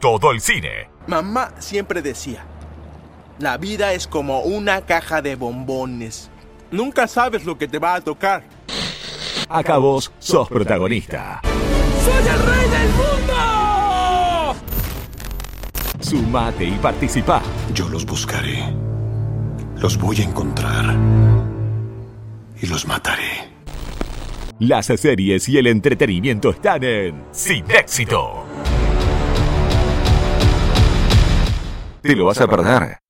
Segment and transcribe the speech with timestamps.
[0.00, 0.88] todo el cine.
[1.06, 2.44] Mamá siempre decía,
[3.38, 6.30] la vida es como una caja de bombones.
[6.70, 8.44] Nunca sabes lo que te va a tocar.
[9.48, 11.40] Acá vos sos protagonista.
[11.42, 14.56] ¡Soy el rey del mundo!
[16.00, 17.42] Sumate y participa.
[17.72, 18.74] Yo los buscaré.
[19.76, 20.96] Los voy a encontrar.
[22.60, 23.50] Y los mataré.
[24.58, 28.45] Las series y el entretenimiento están en Sin Éxito.
[32.06, 33.05] Te lo vas a perder.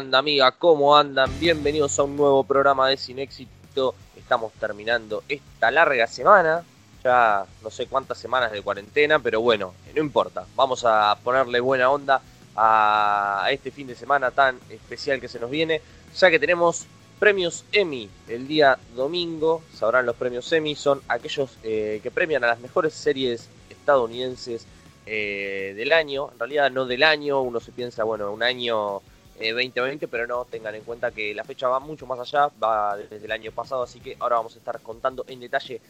[0.00, 1.30] Amiga, ¿cómo andan?
[1.38, 3.94] Bienvenidos a un nuevo programa de Sin Éxito.
[4.16, 6.64] Estamos terminando esta larga semana,
[7.04, 10.46] ya no sé cuántas semanas de cuarentena, pero bueno, no importa.
[10.56, 12.22] Vamos a ponerle buena onda
[12.56, 15.82] a este fin de semana tan especial que se nos viene,
[16.16, 16.86] ya que tenemos
[17.18, 19.62] premios Emmy el día domingo.
[19.74, 24.66] Sabrán los premios Emmy, son aquellos eh, que premian a las mejores series estadounidenses
[25.04, 26.30] eh, del año.
[26.32, 29.02] En realidad no del año, uno se piensa, bueno, un año
[29.48, 33.24] 2020, pero no tengan en cuenta que la fecha va mucho más allá, va desde
[33.24, 35.80] el año pasado, así que ahora vamos a estar contando en detalle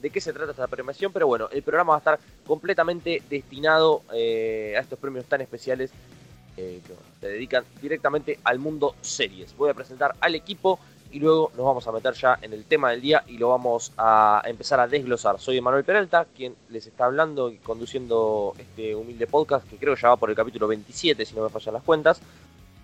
[0.00, 4.02] de qué se trata esta premiación, pero bueno, el programa va a estar completamente destinado
[4.12, 5.90] eh, a estos premios tan especiales
[6.56, 9.56] eh, que se dedican directamente al mundo series.
[9.56, 10.78] Voy a presentar al equipo
[11.12, 13.92] y luego nos vamos a meter ya en el tema del día y lo vamos
[13.96, 15.38] a empezar a desglosar.
[15.38, 20.10] Soy Emanuel Peralta, quien les está hablando y conduciendo este humilde podcast que creo ya
[20.10, 22.20] va por el capítulo 27, si no me fallan las cuentas.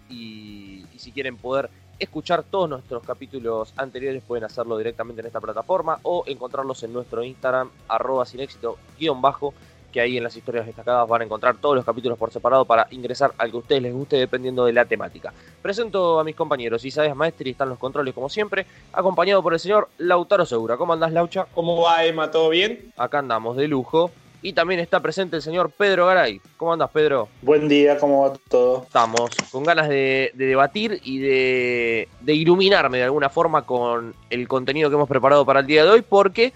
[0.09, 5.41] Y, y, si quieren poder escuchar todos nuestros capítulos anteriores pueden hacerlo directamente en esta
[5.41, 9.55] plataforma o encontrarlos en nuestro Instagram arroba sin éxito guion bajo
[9.97, 12.87] que ahí en las historias destacadas van a encontrar todos los capítulos por separado para
[12.91, 15.33] ingresar al que a ustedes les guste dependiendo de la temática.
[15.63, 19.89] Presento a mis compañeros Isabel Maestri, están los controles como siempre, acompañado por el señor
[19.97, 20.77] Lautaro Segura.
[20.77, 21.47] ¿Cómo andás Laucha?
[21.55, 22.31] ¿Cómo va Emma?
[22.31, 22.93] ¿Todo bien?
[22.99, 24.11] Acá andamos de lujo.
[24.43, 26.41] Y también está presente el señor Pedro Garay.
[26.57, 27.29] ¿Cómo andas, Pedro?
[27.43, 28.83] Buen día, ¿cómo va todo?
[28.85, 34.47] Estamos con ganas de, de debatir y de, de, iluminarme de alguna forma con el
[34.47, 36.53] contenido que hemos preparado para el día de hoy, porque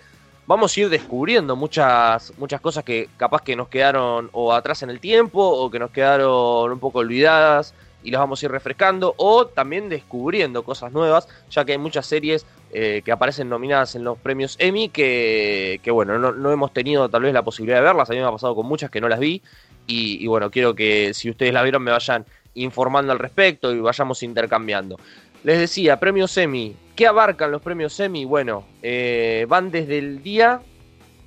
[0.46, 4.90] vamos a ir descubriendo muchas, muchas cosas que capaz que nos quedaron o atrás en
[4.90, 9.14] el tiempo o que nos quedaron un poco olvidadas y las vamos a ir refrescando
[9.16, 14.04] o también descubriendo cosas nuevas, ya que hay muchas series eh, que aparecen nominadas en
[14.04, 18.12] los premios Emmy que, bueno, no, hemos tenido tal vez la posibilidad de verlas, a
[18.12, 19.42] mí me ha pasado con muchas que no las vi
[19.86, 23.80] y, y, bueno, quiero que si ustedes las vieron me vayan informando al respecto y
[23.80, 24.98] vayamos intercambiando.
[25.42, 28.24] Les decía, premios Emmy, ¿qué abarcan los premios Emmy?
[28.24, 30.60] Bueno, eh, van desde el día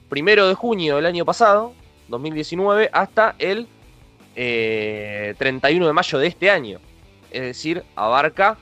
[0.07, 1.73] primero de junio del año pasado,
[2.09, 3.67] 2019, hasta el
[4.35, 6.79] eh, 31 de mayo de este año.
[7.31, 8.57] Es decir, abarca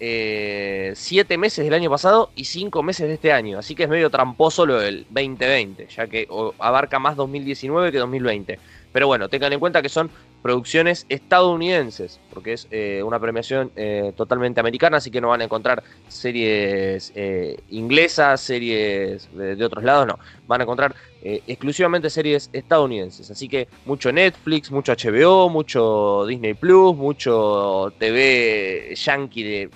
[0.00, 3.58] eh, siete meses del año pasado y cinco meses de este año.
[3.58, 8.58] Así que es medio tramposo lo del 2020, ya que abarca más 2019 que 2020.
[8.92, 10.10] Pero bueno, tengan en cuenta que son
[10.46, 15.44] producciones estadounidenses, porque es eh, una premiación eh, totalmente americana, así que no van a
[15.44, 20.18] encontrar series eh, inglesas, series de, de, otros lados, no.
[20.46, 23.28] Van a encontrar exclusivamente series estadounidenses.
[23.32, 29.70] Así que mucho Netflix, mucho HBO, mucho Disney Plus, mucho TV yankee de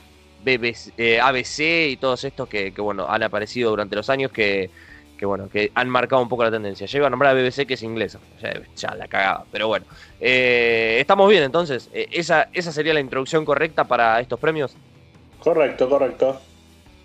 [0.45, 4.71] BBC, eh, ABC y todos estos que, que, bueno, han aparecido durante los años que,
[5.19, 6.87] que, bueno, que han marcado un poco la tendencia.
[6.87, 9.84] Llego a nombrar a BBC que es inglesa, ya, ya la cagaba, pero bueno.
[10.19, 14.75] Eh, estamos bien entonces, eh, esa, esa sería la introducción correcta para estos premios.
[15.41, 16.41] Correcto, correcto.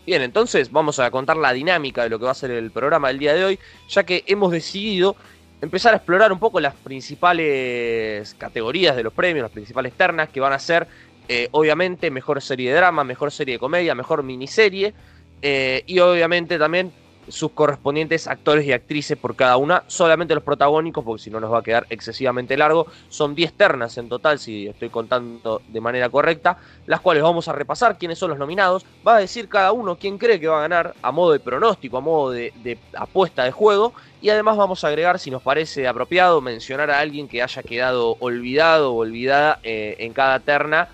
[0.05, 3.07] Bien, entonces vamos a contar la dinámica de lo que va a ser el programa
[3.07, 3.59] del día de hoy,
[3.89, 5.15] ya que hemos decidido
[5.61, 10.39] empezar a explorar un poco las principales categorías de los premios, las principales ternas que
[10.39, 10.87] van a ser
[11.27, 14.93] eh, obviamente mejor serie de drama, mejor serie de comedia, mejor miniserie
[15.41, 16.91] eh, y obviamente también
[17.27, 21.51] sus correspondientes actores y actrices por cada una, solamente los protagónicos, porque si no nos
[21.51, 22.87] va a quedar excesivamente largo.
[23.09, 27.53] Son 10 ternas en total, si estoy contando de manera correcta, las cuales vamos a
[27.53, 28.85] repasar quiénes son los nominados.
[29.05, 31.97] Va a decir cada uno quién cree que va a ganar a modo de pronóstico,
[31.97, 33.93] a modo de, apuesta de juego.
[34.21, 38.17] Y además vamos a agregar, si nos parece apropiado, mencionar a alguien que haya quedado
[38.19, 40.89] olvidado o olvidada eh, en cada terna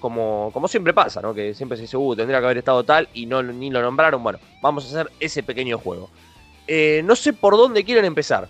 [0.00, 1.34] como, como siempre pasa, ¿no?
[1.34, 4.22] Que siempre se dice, uh, tendría que haber estado tal y no ni lo nombraron.
[4.22, 6.10] Bueno, vamos a hacer ese pequeño juego.
[6.66, 8.48] Eh, no sé por dónde quieren empezar.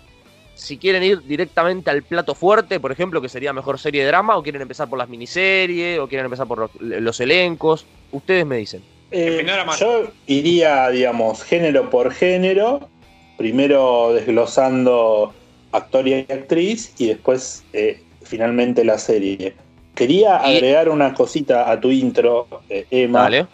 [0.55, 4.35] si quieren ir directamente al plato fuerte, por ejemplo, que sería mejor serie de drama,
[4.37, 7.85] o quieren empezar por las miniseries, o quieren empezar por los, los elencos.
[8.11, 8.83] Ustedes me dicen.
[9.11, 9.45] Eh,
[9.79, 12.89] yo iría, digamos, género por género,
[13.37, 15.33] primero desglosando
[15.71, 19.55] actor y actriz y después eh, finalmente la serie.
[19.99, 23.47] Quería agregar una cosita a tu intro, eh, Emma, Dale.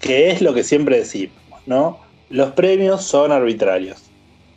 [0.00, 2.00] que es lo que siempre decimos, ¿no?
[2.30, 4.02] Los premios son arbitrarios.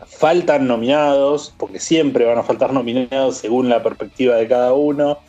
[0.08, 5.20] Faltan nominados, porque siempre van a faltar nominados según la perspectiva de cada uno.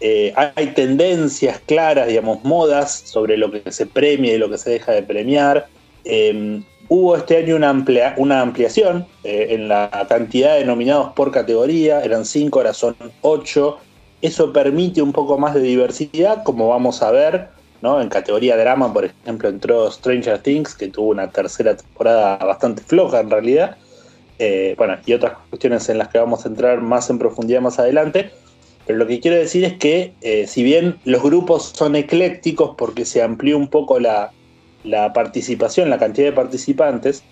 [0.00, 4.70] Eh, hay tendencias claras, digamos, modas sobre lo que se premia y lo que se
[4.70, 5.66] deja de premiar.
[6.06, 11.30] Eh, hubo este año una, amplia, una ampliación eh, en la cantidad de nominados por
[11.30, 13.76] categoría, eran cinco, ahora son ocho.
[14.22, 17.48] Eso permite un poco más de diversidad, como vamos a ver,
[17.82, 18.00] ¿no?
[18.00, 23.20] En categoría drama, por ejemplo, entró Stranger Things, que tuvo una tercera temporada bastante floja
[23.20, 23.76] en realidad.
[24.38, 27.80] Eh, bueno, y otras cuestiones en las que vamos a entrar más en profundidad más
[27.80, 28.30] adelante.
[28.86, 33.04] Pero lo que quiero decir es que, eh, si bien los grupos son eclécticos porque
[33.04, 34.32] se amplió un poco la,
[34.84, 37.22] la participación, la cantidad de participantes,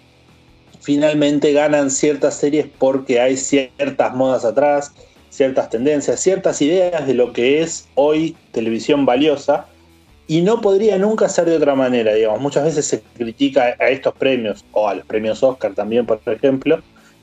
[0.81, 4.93] finalmente ganan ciertas series porque hay ciertas modas atrás,
[5.31, 9.67] ciertas tendencias, ciertas ideas de lo que es hoy televisión valiosa.
[10.27, 12.41] Y no podría nunca ser de otra manera, digamos.
[12.41, 16.81] Muchas veces se critica a estos premios, o a los premios Oscar también, por ejemplo,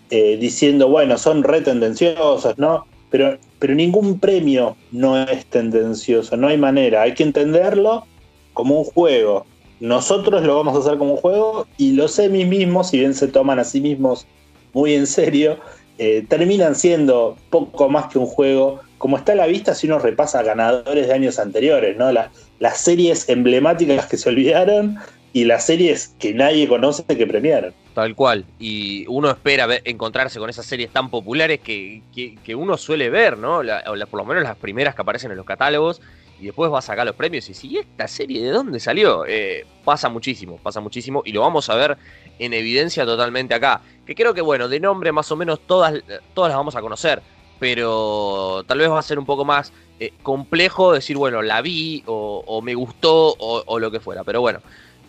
[0.09, 2.85] eh, diciendo, bueno, son re tendenciosos, ¿no?
[3.09, 7.03] Pero, pero ningún premio no es tendencioso, no hay manera.
[7.03, 8.05] Hay que entenderlo
[8.53, 9.45] como un juego.
[9.79, 13.27] Nosotros lo vamos a hacer como un juego y los semis mismos, si bien se
[13.27, 14.25] toman a sí mismos
[14.73, 15.57] muy en serio,
[15.97, 18.81] eh, terminan siendo poco más que un juego.
[18.97, 22.11] Como está a la vista si uno repasa ganadores de años anteriores, ¿no?
[22.11, 24.97] La, las series emblemáticas que se olvidaron
[25.33, 27.73] y las series que nadie conoce que premiaron.
[27.93, 28.45] Tal cual.
[28.59, 33.37] Y uno espera ver, encontrarse con esas series tan populares que, que, uno suele ver,
[33.37, 33.61] ¿no?
[34.09, 36.01] Por lo menos las primeras que aparecen en los catálogos.
[36.39, 39.25] Y después va a sacar los premios y si ¿y esta serie de dónde salió?
[39.25, 41.23] Eh, pasa muchísimo, pasa muchísimo.
[41.25, 41.97] Y lo vamos a ver
[42.37, 43.81] en evidencia totalmente acá.
[44.05, 45.95] Que creo que, bueno, de nombre más o menos todas,
[46.33, 47.21] todas las vamos a conocer.
[47.59, 52.03] Pero tal vez va a ser un poco más eh, complejo decir, bueno, la vi
[52.05, 54.23] o, o me gustó o, o, lo que fuera.
[54.23, 54.59] Pero bueno,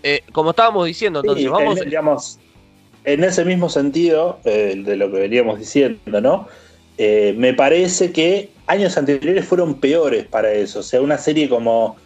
[0.02, 1.78] eh, como estábamos diciendo, entonces sí, vamos...
[1.78, 2.38] En, digamos,
[3.04, 6.48] en ese mismo sentido de lo que veníamos diciendo, ¿no?
[6.98, 10.81] Me parece que años anteriores fueron peores para eso.
[10.81, 11.97] O sea, una serie como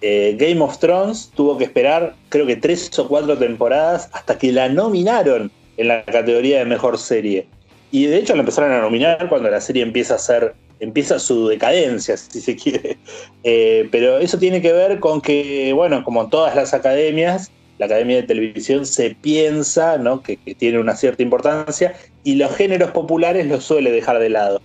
[0.00, 4.52] eh, Game of Thrones tuvo que esperar, creo que tres o cuatro temporadas hasta que
[4.52, 7.46] la nominaron en la categoría de mejor serie.
[7.90, 11.48] Y de hecho la empezaron a nominar cuando la serie empieza a ser empieza su
[11.48, 12.98] decadencia, si se quiere.
[13.44, 18.16] Eh, pero eso tiene que ver con que, bueno, como todas las academias, la Academia
[18.16, 20.22] de Televisión se piensa ¿no?
[20.22, 21.94] que, que, tiene una cierta importancia
[22.24, 24.60] y los géneros populares los suele dejar de lado.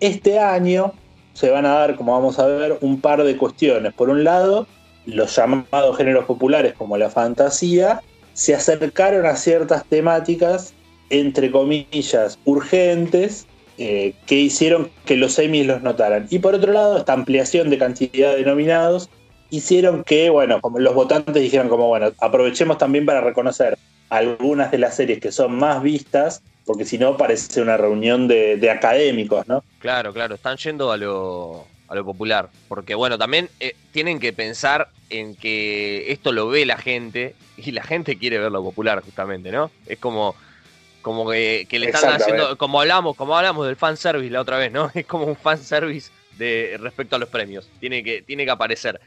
[0.00, 0.92] Este año
[1.32, 3.92] se van a dar, como vamos a ver, un par de cuestiones.
[3.92, 4.66] Por un lado,
[5.06, 8.00] los llamados géneros populares como la fantasía
[8.32, 10.74] se acercaron a ciertas temáticas,
[11.08, 13.46] entre comillas, urgentes,
[13.78, 16.26] eh, que hicieron que los semis los notaran.
[16.30, 19.10] Y por otro lado, esta ampliación de cantidad de nominados
[19.50, 23.78] hicieron que, bueno, como los votantes dijeron como, bueno, aprovechemos también para reconocer
[24.08, 28.56] algunas de las series que son más vistas, porque si no parece una reunión de,
[28.56, 29.62] de, académicos, ¿no?
[29.78, 34.32] Claro, claro, están yendo a lo, a lo popular, porque bueno, también eh, tienen que
[34.32, 39.02] pensar en que esto lo ve la gente y la gente quiere ver lo popular
[39.02, 39.70] justamente, ¿no?
[39.86, 40.34] Es como
[41.02, 44.72] como que, que le están haciendo, como hablamos, como hablamos del fanservice la otra vez,
[44.72, 44.90] ¿no?
[44.94, 47.70] Es como un fanservice de respecto a los premios.
[47.78, 49.00] Tiene que, tiene que aparecer.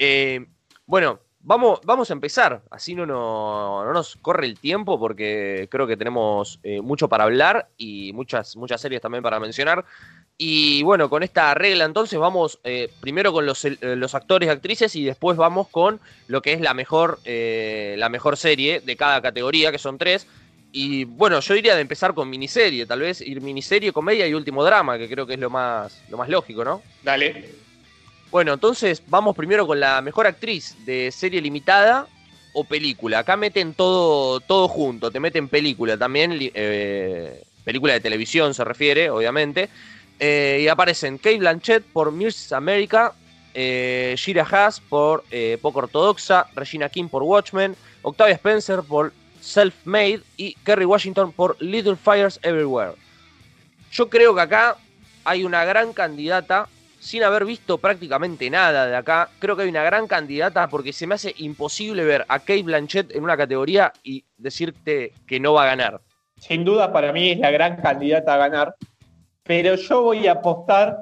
[0.00, 0.44] Eh,
[0.84, 2.62] bueno, vamos, vamos a empezar.
[2.70, 7.24] Así no, no, no, nos corre el tiempo, porque creo que tenemos eh, mucho para
[7.24, 9.84] hablar y muchas, muchas series también para mencionar.
[10.36, 14.94] Y bueno, con esta regla entonces vamos eh, primero con los, los, actores y actrices
[14.94, 19.72] y después vamos con lo que es la mejor, la mejor serie de cada categoría,
[19.72, 20.28] que son tres.
[20.70, 24.62] Y bueno, yo diría de empezar con miniserie, tal vez ir miniserie, comedia y último
[24.64, 26.82] drama, que creo que es lo más, lo más lógico, ¿no?
[27.02, 27.67] Dale.
[28.30, 32.06] Bueno, entonces vamos primero con la mejor actriz de serie limitada
[32.52, 33.20] o película.
[33.20, 39.08] Acá meten todo, todo junto, te meten película también, eh, película de televisión se refiere,
[39.08, 39.70] obviamente.
[40.20, 43.14] Eh, y aparecen Kate Blanchett por Miss America,
[43.54, 44.16] eh,
[44.50, 45.24] Haas por
[45.62, 51.96] Poco Ortodoxa, Regina King por Watchmen, Octavia Spencer por Self-Made y Kerry Washington por Little
[51.96, 52.92] Fires Everywhere.
[53.90, 54.76] Yo creo que acá
[55.24, 56.68] hay una gran candidata,
[56.98, 61.06] sin haber visto prácticamente nada de acá, creo que hay una gran candidata porque se
[61.06, 65.64] me hace imposible ver a Kate Blanchett en una categoría y decirte que no va
[65.64, 66.00] a ganar.
[66.40, 68.74] sin duda para mí es la gran candidata a ganar,
[69.42, 70.98] pero yo voy a apostar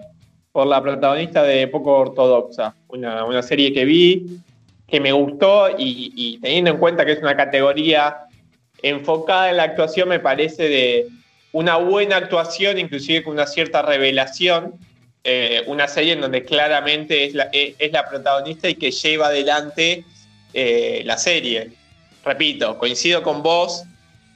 [0.53, 4.41] por la protagonista de Poco Ortodoxa, una, serie que vi,
[4.87, 8.17] que me gustó y, y, teniendo en cuenta que es una categoría
[8.83, 11.09] enfocada en la actuación, me parece de
[11.53, 14.75] una buena actuación, inclusive con una cierta revelación,
[15.28, 20.04] eh, una serie en donde claramente es la, es, la protagonista y que lleva adelante
[20.54, 21.73] eh, la serie.
[22.25, 23.83] Repito, coincido con vos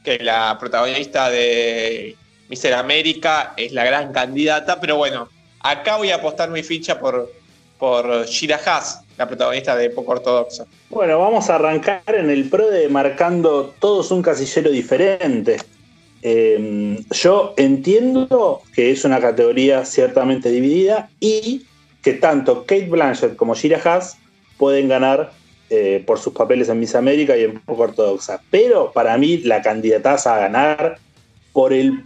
[0.03, 2.17] que la protagonista de
[2.49, 5.29] Mister América es la gran candidata, pero bueno,
[5.61, 7.31] acá voy a apostar mi ficha por,
[7.79, 10.65] por Shira Haas, la protagonista de Poco Ortodoxa.
[10.89, 15.59] Bueno, vamos a arrancar en el pro de marcando todos un casillero diferente.
[16.23, 21.67] Em, yo entiendo que es una categoría ciertamente dividida y
[22.03, 24.19] que tanto Kate Blanchett como Shira Haas
[24.59, 25.33] pueden ganar
[25.71, 28.43] eh, por sus papeles en Miss América y en Poco Ortodoxa.
[28.51, 30.99] Pero para mí la candidataza a ganar
[31.53, 32.05] por, el,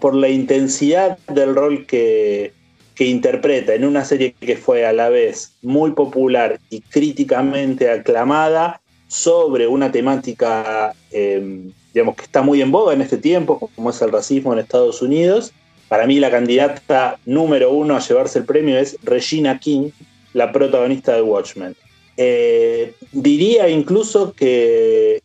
[0.00, 2.52] por la intensidad del rol que,
[2.94, 8.80] que interpreta en una serie que fue a la vez muy popular y críticamente aclamada
[9.08, 14.00] sobre una temática em, digamos, que está muy en boga en este tiempo, como es
[14.02, 15.52] el racismo en Estados Unidos.
[15.88, 19.90] Para mí la candidata número uno a llevarse el premio es Regina King,
[20.34, 21.74] la protagonista de Watchmen.
[22.16, 25.22] Eh, diría incluso que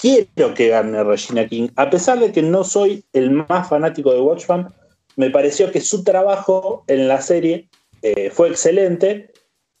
[0.00, 4.20] quiero que gane Regina King, a pesar de que no soy el más fanático de
[4.20, 4.68] Watchmen,
[5.16, 7.68] me pareció que su trabajo en la serie
[8.02, 9.30] eh, fue excelente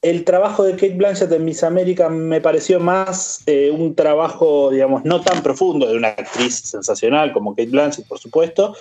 [0.02, 5.04] el trabajo de Kate Blanchett en Miss América me pareció más eh, un trabajo, digamos,
[5.04, 8.74] no tan profundo de una actriz sensacional como Kate Blanchett, por supuesto.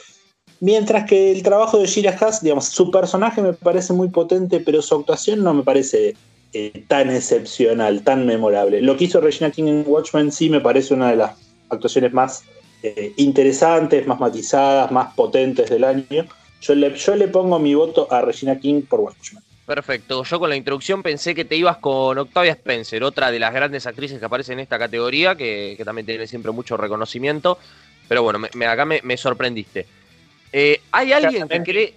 [0.62, 4.82] Mientras que el trabajo de Shira Haas, digamos, su personaje me parece muy potente, pero
[4.82, 6.16] su actuación no me parece
[6.54, 8.82] eh, tan excepcional, tan memorable.
[8.82, 11.38] Lo que hizo Regina King en Watchmen sí me parece una de las
[11.70, 12.44] actuaciones más
[12.82, 16.26] eh, interesantes, más matizadas, más potentes del año.
[16.62, 19.44] Yo le, yo le pongo mi voto a Regina King por Watchmen.
[19.70, 20.24] Perfecto.
[20.24, 23.86] Yo con la introducción pensé que te ibas con Octavia Spencer, otra de las grandes
[23.86, 27.60] actrices que aparece en esta categoría, que, también tiene siempre mucho reconocimiento.
[28.08, 29.86] Pero bueno, me, acá me, sorprendiste.
[30.52, 31.94] Eh, ¿Hay alguien que cree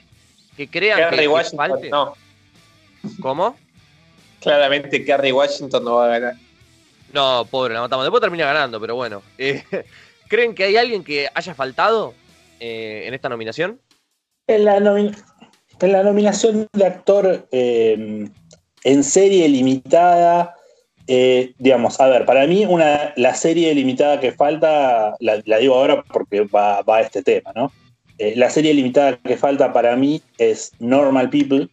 [0.54, 2.14] que crea que, Washington, No.
[3.22, 3.56] ¿Cómo?
[4.42, 6.34] Claramente Kerry Washington no va a ganar.
[7.14, 8.04] No, pobre, la matamos.
[8.04, 9.22] Después termina ganando, pero bueno.
[9.38, 9.64] Eh,
[10.28, 12.12] ¿Creen que hay alguien que haya faltado
[12.60, 13.80] eh, en esta nominación?
[14.46, 15.31] En la nominación
[15.82, 18.28] en la nominación de actor eh,
[18.84, 20.54] en serie limitada,
[21.06, 26.02] eh, digamos, a ver, para mí una, la serie limitada que falta, la, digo ahora
[26.12, 27.72] porque va, a este tema, ¿no?
[28.18, 31.68] Eh, la serie limitada que falta para mí es Normal People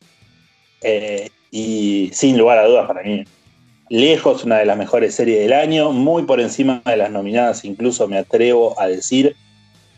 [1.51, 3.23] y sin lugar a dudas para mí,
[3.89, 8.07] lejos una de las mejores series del año, muy por encima de las nominadas, incluso
[8.07, 9.35] me atrevo a decir,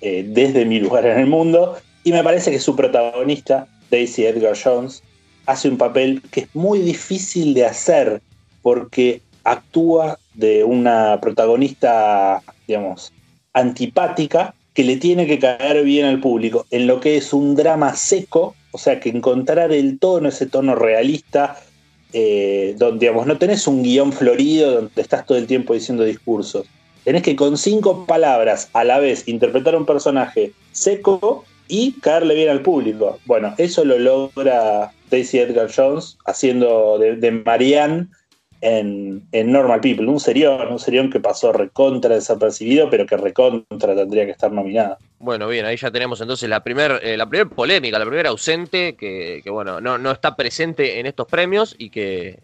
[0.02, 5.04] desde mi lugar en el mundo, y me parece que su protagonista, Daisy Edgar Jones,
[5.46, 8.22] hace un papel que es muy difícil de hacer
[8.62, 13.12] porque actúa de una protagonista, digamos,
[13.54, 17.96] antipática que le tiene que caer bien al público, en lo que es un drama
[17.96, 21.60] seco, o sea, que encontrar el tono, ese tono realista,
[22.14, 26.66] eh, donde, digamos, no tenés un guion florido donde estás todo el tiempo diciendo discursos.
[27.04, 32.50] Tenés que con cinco palabras a la vez interpretar un personaje seco y caerle bien
[32.50, 33.18] al público.
[33.26, 38.08] Bueno, eso lo logra Daisy Edgar Jones haciendo de, Marianne
[38.60, 44.26] en, Normal People, un serión, un serión que pasó recontra desapercibido, pero que recontra tendría
[44.26, 44.98] que estar nominada.
[45.20, 49.42] Bueno, bien, ahí ya tenemos entonces la primera eh, primer polémica, la primera ausente que,
[49.50, 52.38] bueno, no, no está presente en estos premios y que,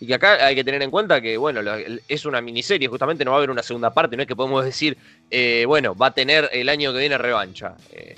[0.00, 1.60] y que acá hay que tener en cuenta que, bueno,
[2.08, 4.64] es una miniserie, justamente no va a haber una segunda parte, no es que podemos
[4.64, 4.96] decir,
[5.30, 7.74] eh, bueno, va a tener el año que viene revancha.
[7.92, 8.14] Eh,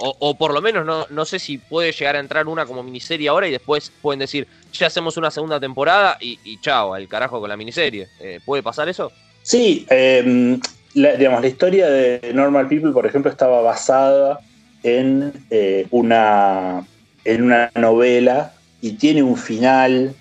[0.00, 3.28] o, por lo menos no, no sé si puede llegar a entrar una como miniserie
[3.28, 7.48] ahora y después pueden decir, ya hacemos una segunda temporada y, chao, al carajo con
[7.48, 8.08] la miniserie.
[8.20, 9.12] Eh, ¿Puede pasar eso?
[9.42, 10.60] Sí, em,
[10.94, 14.40] la, digamos, la historia de Normal People, por ejemplo, estaba basada
[14.82, 16.86] en, eh, una,
[17.24, 20.14] en una novela y tiene un final.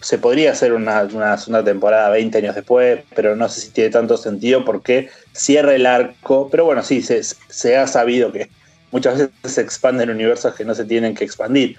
[0.00, 3.90] Se podría hacer una, una, segunda temporada 20 años después, pero no sé si tiene
[3.90, 6.48] tanto sentido porque cierra el arco.
[6.50, 8.48] Pero bueno, sí, se, se ha sabido que
[8.90, 11.76] muchas veces se expanden universos que no se tienen que expandir.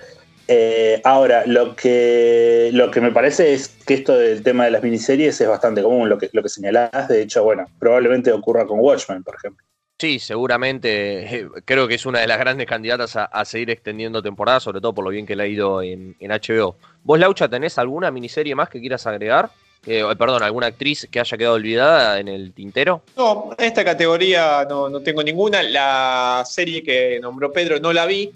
[0.47, 4.83] Eh, ahora, lo que, lo que me parece es que esto del tema de las
[4.83, 7.07] miniseries es bastante común, lo que, lo que señalás.
[7.07, 9.65] De hecho, bueno, probablemente ocurra con Watchmen, por ejemplo.
[9.97, 11.47] Sí, seguramente.
[11.65, 15.05] Creo que es una de las grandes candidatas a, seguir extendiendo temporada, sobre todo por
[15.05, 16.75] lo bien que le ha ido en, en HBO.
[17.03, 19.51] ¿Vos, Laucha, tenés alguna miniserie más que quieras agregar?
[19.85, 23.01] Eh, perdón, alguna actriz que haya quedado olvidada en el tintero.
[23.17, 25.63] No, en esta categoría no, no tengo ninguna.
[25.63, 28.31] La serie que nombró Pedro no la vi.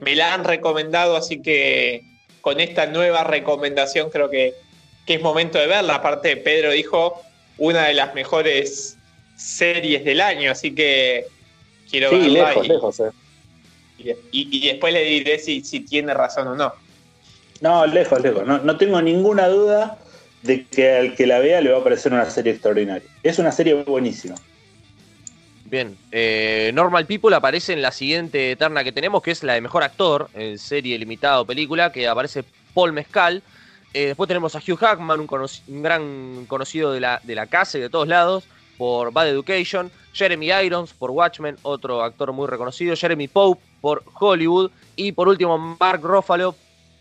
[0.00, 2.02] Me la han recomendado, así que
[2.40, 4.54] con esta nueva recomendación creo que,
[5.06, 5.94] que es momento de verla.
[5.94, 7.22] Aparte, Pedro dijo
[7.58, 8.98] una de las mejores
[9.36, 11.24] series del año, así que
[11.90, 13.10] quiero Sí, verla lejos, y, lejos, eh.
[14.32, 16.72] y- y después le diré si, si tiene razón o no.
[17.60, 18.44] No, lejos, lejos.
[18.46, 19.98] No, no tengo ninguna duda
[20.42, 23.08] de que al que la vea le va a parecer una serie extraordinaria.
[23.22, 24.34] Es una serie buenísima.
[25.64, 29.62] Bien, eh, Normal People aparece en la siguiente terna que tenemos, que es la de
[29.62, 32.44] mejor actor, en serie limitada o película, que aparece
[32.74, 33.42] Paul Mescal.
[33.94, 35.28] Eh, después tenemos a Hugh Jackman, un,
[35.68, 38.44] un gran conocido de la, de la casa y de todos lados,
[38.76, 39.90] por Bad Education.
[40.12, 42.94] Jeremy Irons por Watchmen, otro actor muy reconocido.
[42.94, 44.70] Jeremy Pope por Hollywood.
[44.96, 46.54] Y por último, Mark Ruffalo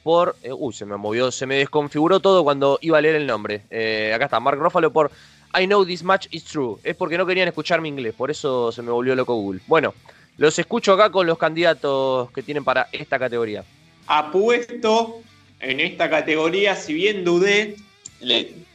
[0.03, 0.35] por.
[0.43, 3.61] eh, uy, se me movió, se me desconfiguró todo cuando iba a leer el nombre.
[3.69, 5.11] Eh, acá está, Mark Ruffalo por
[5.53, 6.77] I know this much is true.
[6.83, 9.61] Es porque no querían escuchar mi inglés, por eso se me volvió loco Google.
[9.67, 9.93] Bueno,
[10.37, 13.63] los escucho acá con los candidatos que tienen para esta categoría.
[14.07, 15.21] apuesto
[15.59, 17.75] en esta categoría, si bien dudé,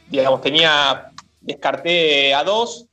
[0.09, 2.85] digamos, tenía, descarté a dos,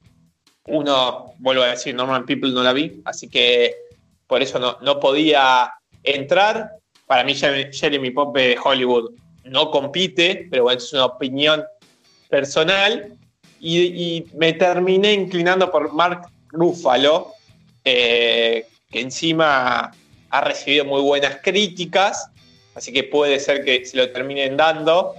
[0.67, 3.75] uno, vuelvo a decir, Normal People no la vi, así que
[4.27, 5.73] por eso no, no podía
[6.03, 6.71] entrar.
[7.07, 9.11] Para mí Jeremy Pope de Hollywood
[9.45, 11.65] no compite, pero bueno, es una opinión
[12.29, 13.13] personal.
[13.61, 17.33] Y, me terminé inclinando por Mark Ruffalo,
[17.85, 19.91] eh, que encima
[20.31, 22.29] ha recibido muy buenas críticas,
[22.75, 25.15] así que puede ser que se lo terminen dando,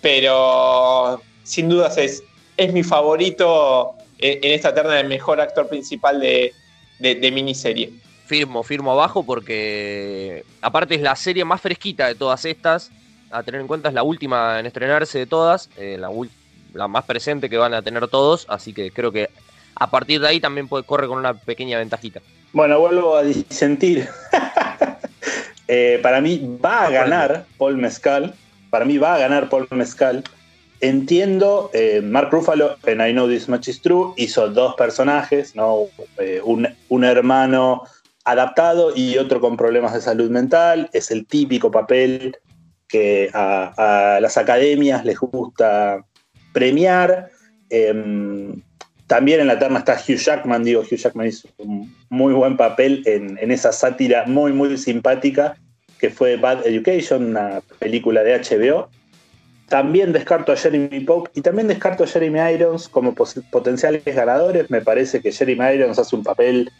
[0.00, 2.22] pero sin dudas es,
[2.56, 6.52] es mi favorito en, esta terna del mejor actor principal de,
[7.00, 7.90] de- de miniserie.
[8.28, 12.90] Firmo, firmo abajo porque aparte es la serie más fresquita de todas estas.
[13.30, 17.48] A tener en cuenta es la última en estrenarse de todas, eh, la, más presente
[17.48, 19.30] que van a tener todos, así que creo que
[19.74, 22.20] a partir de ahí también puede, corre con una pequeña ventajita.
[22.52, 24.08] Bueno, vuelvo a disentir.
[25.70, 28.32] Eh, para mí va a ganar Paul Mescal.
[28.70, 30.24] Para mí va a ganar Paul Mescal.
[30.80, 35.88] Entiendo, eh, Mark Ruffalo en I Know This Much Is True hizo dos personajes, ¿no?
[36.42, 37.82] Un, un hermano
[38.30, 40.90] adaptado y otro con problemas de salud mental.
[40.92, 42.36] Es el típico papel
[42.86, 46.04] que a, las academias les gusta
[46.52, 47.30] premiar.
[47.70, 48.62] Em,
[49.06, 53.02] también en la terna está Hugh Jackman, digo, Hugh Jackman hizo un muy buen papel
[53.06, 55.56] en, en esa sátira muy, muy simpática
[55.98, 58.88] que fue Bad Education, una película de HBO.
[59.68, 64.70] También descarto a Jeremy Pope y también descarto a Jeremy Irons como potenciales ganadores.
[64.70, 66.70] Me parece que Jeremy Irons hace un papel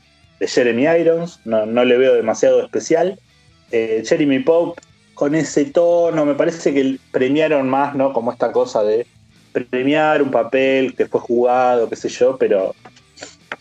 [0.40, 3.18] de Jeremy Irons, no, no le veo demasiado especial.
[3.70, 4.80] Eh, Jeremy Pope
[5.14, 8.12] con ese tono, me parece que premiaron más, ¿no?
[8.12, 9.06] Como esta cosa de
[9.52, 12.74] premiar un papel que fue jugado, qué sé yo, pero,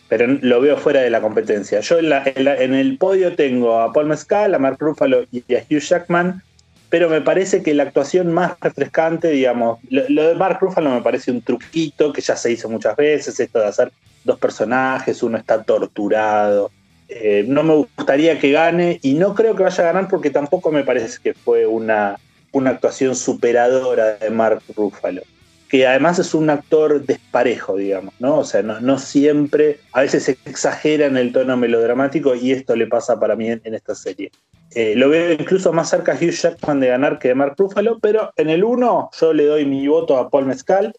[0.08, 1.80] pero lo veo fuera de la competencia.
[1.80, 5.24] Yo en, la- en la- en el podio tengo a Paul Mescal, a Mark Ruffalo
[5.32, 6.42] y a Hugh Jackman,
[6.88, 11.02] pero me parece que la actuación más refrescante, digamos, lo, lo de Mark Ruffalo me
[11.02, 13.92] parece un truquito que ya se hizo muchas veces, esto de hacer
[14.28, 16.70] dos personajes, uno está torturado.
[17.08, 20.70] Eh, no me gustaría que gane y no creo que vaya a ganar porque tampoco
[20.70, 22.16] me parece que fue una,
[22.52, 25.22] una actuación superadora de Mark Ruffalo
[25.68, 28.38] que además es un actor desparejo, digamos, ¿no?
[28.38, 32.74] O sea, no, no siempre, a veces se exagera en el tono melodramático y esto
[32.74, 34.30] le pasa para mí en, esta serie.
[34.74, 37.98] Eh, lo veo incluso más cerca a Hugh Jackman de ganar que de Mark Ruffalo,
[38.00, 40.94] pero en el 1 yo le doy mi voto a Paul Mescal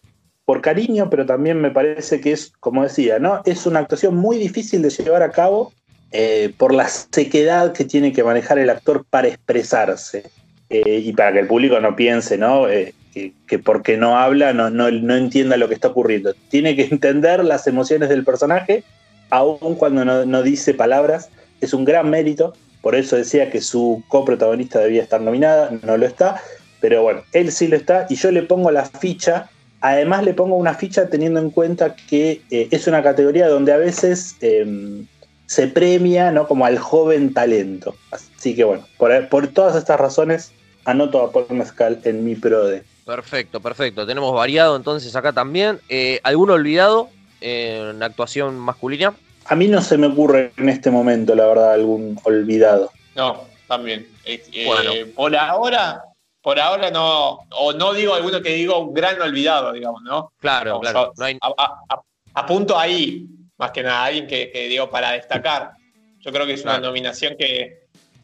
[0.50, 3.40] por cariño, pero también me parece que es, como decía, ¿no?
[3.44, 5.72] Es una actuación muy difícil de llevar a cabo
[6.10, 10.24] eh, por la sequedad que tiene que manejar el actor para expresarse.
[10.68, 12.68] Eh, y para que el público no piense, ¿no?
[12.68, 16.34] Eh, que, que porque no habla no, no, no entienda lo que está ocurriendo.
[16.48, 18.82] Tiene que entender las emociones del personaje,
[19.30, 21.30] aun cuando no, no dice palabras.
[21.60, 22.54] Es un gran mérito.
[22.82, 26.42] Por eso decía que su coprotagonista debía estar nominada, no lo está.
[26.80, 29.48] Pero bueno, él sí lo está y yo le pongo la ficha.
[29.80, 33.78] Además le pongo una ficha teniendo en cuenta que eh, es una categoría donde a
[33.78, 35.04] veces eh,
[35.46, 36.46] se premia ¿no?
[36.46, 37.96] como al joven talento.
[38.10, 40.52] Así que bueno, por, por todas estas razones
[40.84, 42.84] anoto a Paul Mezcal en mi PRODE.
[43.04, 44.06] Perfecto, perfecto.
[44.06, 45.80] Tenemos variado entonces acá también.
[45.88, 47.08] Eh, ¿Alguno olvidado
[47.40, 49.14] en actuación masculina?
[49.46, 52.92] A mí no se me ocurre en este momento, la verdad, algún olvidado.
[53.16, 54.06] No, también.
[54.24, 54.92] Eh, eh, Bueno.
[55.16, 56.04] Por ahora,
[56.42, 60.32] por ahora no, o no digo alguno que digo un gran olvidado, digamos, ¿no?
[60.40, 61.06] Claro, No, claro.
[61.08, 62.00] yo No hay- a- a-
[62.34, 63.26] apunto ahí,
[63.58, 65.72] más que nada, alguien que, que digo para destacar.
[66.20, 66.86] Yo creo que es una Claro.
[66.86, 67.80] nominación que,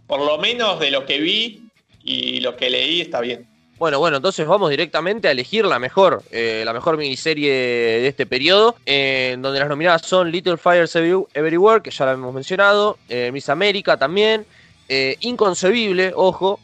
[0.07, 1.69] por lo menos de lo que vi
[2.03, 3.47] y lo que leí, está bien.
[3.79, 8.25] Bueno, bueno, entonces vamos directamente a elegir la mejor, eh, la mejor miniserie de este
[8.25, 12.97] periodo, eh, en donde las nominadas son Little Fires Everywhere, que ya la hemos mencionado,
[13.11, 14.47] eh, Miss América también,
[15.21, 16.59] Inconcebible, ojo,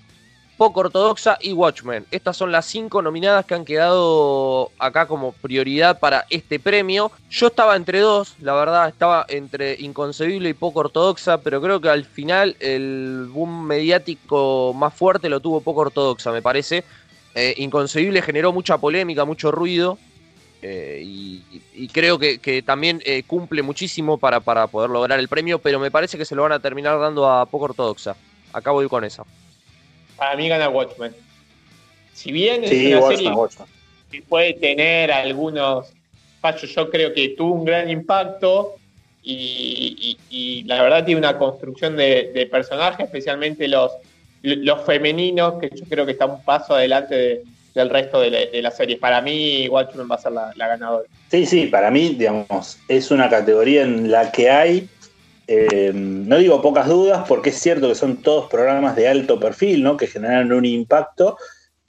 [0.57, 2.07] poco ortodoxa y Watchmen.
[2.11, 7.11] Estas son las cinco nominadas que han quedado acá como prioridad para este premio.
[7.31, 11.88] Yo estaba entre dos, la verdad, estaba entre inconcebible y poco ortodoxa, pero creo que
[11.88, 16.85] al final el boom mediático más fuerte lo tuvo poco ortodoxa, me parece.
[17.35, 19.99] Eh, inconcebible generó mucha polémica, mucho ruido.
[20.65, 25.81] Eh, y, creo que, también eh, cumple muchísimo para, para poder lograr el premio, pero
[25.81, 28.15] me parece que se lo van a terminar dando a poco ortodoxa.
[28.53, 29.25] Acabo de ir con esa
[30.16, 31.12] para mí gana Watchmen.
[32.12, 33.31] Si bien es una serie
[34.11, 35.92] que puede tener algunos
[36.40, 38.77] fallos, yo creo que tuvo un gran impacto
[39.22, 43.92] y, la verdad tiene una construcción de, personajes, especialmente los,
[44.42, 47.42] los femeninos, que yo creo que está un paso adelante
[47.75, 48.96] del resto de la, serie.
[48.96, 51.09] Para mí, Watchmen va a ser la, la, ganadora.
[51.31, 54.88] Sí, sí, para mí, digamos, es una categoría en la que hay
[55.55, 59.83] eh, no digo pocas dudas, porque es cierto que son todos programas de alto perfil,
[59.83, 59.99] ¿no?
[59.99, 61.37] Que generan un impacto,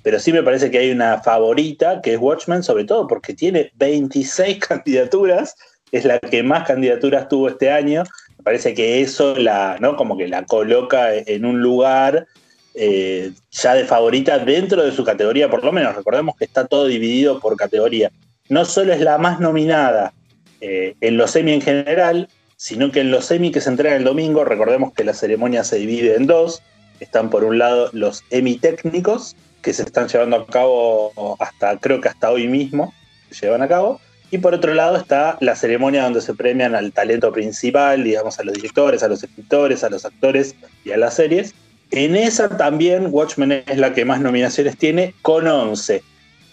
[0.02, 3.72] pero sí me parece que hay una favorita, que es Watchmen, sobre todo porque tiene
[3.76, 5.56] 26 candidaturas,
[5.94, 8.04] es la que más candidaturas tuvo este año.
[8.38, 9.96] Me parece que eso la, ¿no?
[9.96, 12.28] Como que la coloca en un lugar
[12.74, 15.96] eh, ya de favorita dentro de su categoría, por lo menos.
[15.96, 18.12] Recordemos que está todo dividido por categoría.
[18.50, 20.12] No solo es la más nominada
[20.60, 22.28] eh, en los semi en general,
[22.64, 25.76] sino que en los semi que se entregan el domingo, recordemos que la ceremonia se
[25.76, 26.62] divide en dos.
[27.02, 32.00] Están por un lado los EMI técnicos, que se están llevando a cabo hasta, creo
[32.00, 32.94] que hasta hoy mismo,
[33.32, 34.00] se llevan a cabo.
[34.32, 38.46] Y por otro lado está la ceremonia donde se premian al talento principal, digamos, a
[38.46, 41.54] los directores, a los escritores, a los actores y a las series.
[41.92, 46.02] En esa también Watchmen es la que más nominaciones tiene, con 11.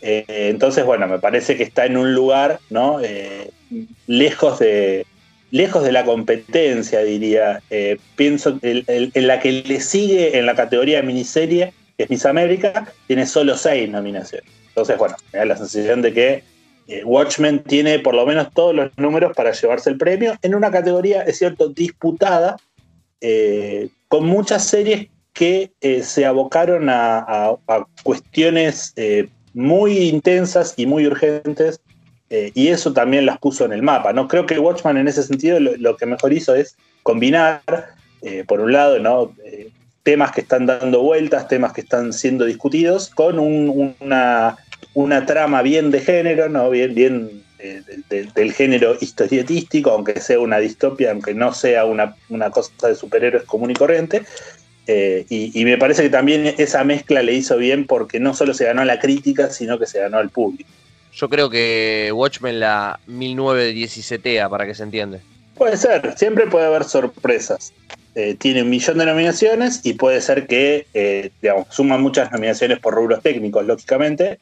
[0.03, 2.99] Eh, entonces, bueno, me parece que está en un lugar, ¿no?
[3.01, 3.53] Eh,
[4.09, 5.07] lejos de,
[5.51, 7.63] lejos de la competencia, diría.
[7.71, 12.27] Eh, pienso en, la que le sigue en la categoría de miniserie, que es Miss
[12.27, 14.51] América, tiene solo seis nominaciones.
[14.69, 16.45] Entonces, bueno, me da la sensación de que
[16.87, 20.71] eh, Watchmen tiene por lo menos todos los números para llevarse el premio en una
[20.71, 22.57] categoría, es cierto, disputada,
[23.21, 27.55] eh, con muchas series que se abocaron a
[28.03, 28.93] cuestiones
[29.55, 31.81] muy intensas y muy urgentes
[32.31, 34.13] eh, y eso también las puso en el mapa.
[34.13, 34.29] ¿no?
[34.29, 37.63] Creo que Watchman en ese sentido lo, que mejor hizo es combinar,
[38.23, 39.35] eh, por un lado, ¿no?
[39.45, 39.71] Eh,
[40.05, 44.57] temas que están dando vueltas, temas que están siendo discutidos, con una,
[44.95, 46.71] una, trama bien de género, ¿no?
[46.71, 47.43] bien, bien
[48.09, 52.15] del género historietístico, aunque sea una distopia, aunque no sea una,
[52.51, 54.23] cosa de superhéroes común y corriente.
[54.87, 58.65] y, y, me parece que también esa mezcla le hizo bien porque no solo se
[58.65, 60.71] ganó la crítica, sino que se ganó al público.
[61.13, 65.21] Yo creo que Watchmen la 1917 para que se entiende.
[65.57, 67.73] Puede ser, siempre puede haber sorpresas.
[68.15, 71.31] Eh, tiene un millón de nominaciones y puede ser que, eh,
[71.69, 74.39] suman muchas nominaciones por rubros técnicos, lógicamente,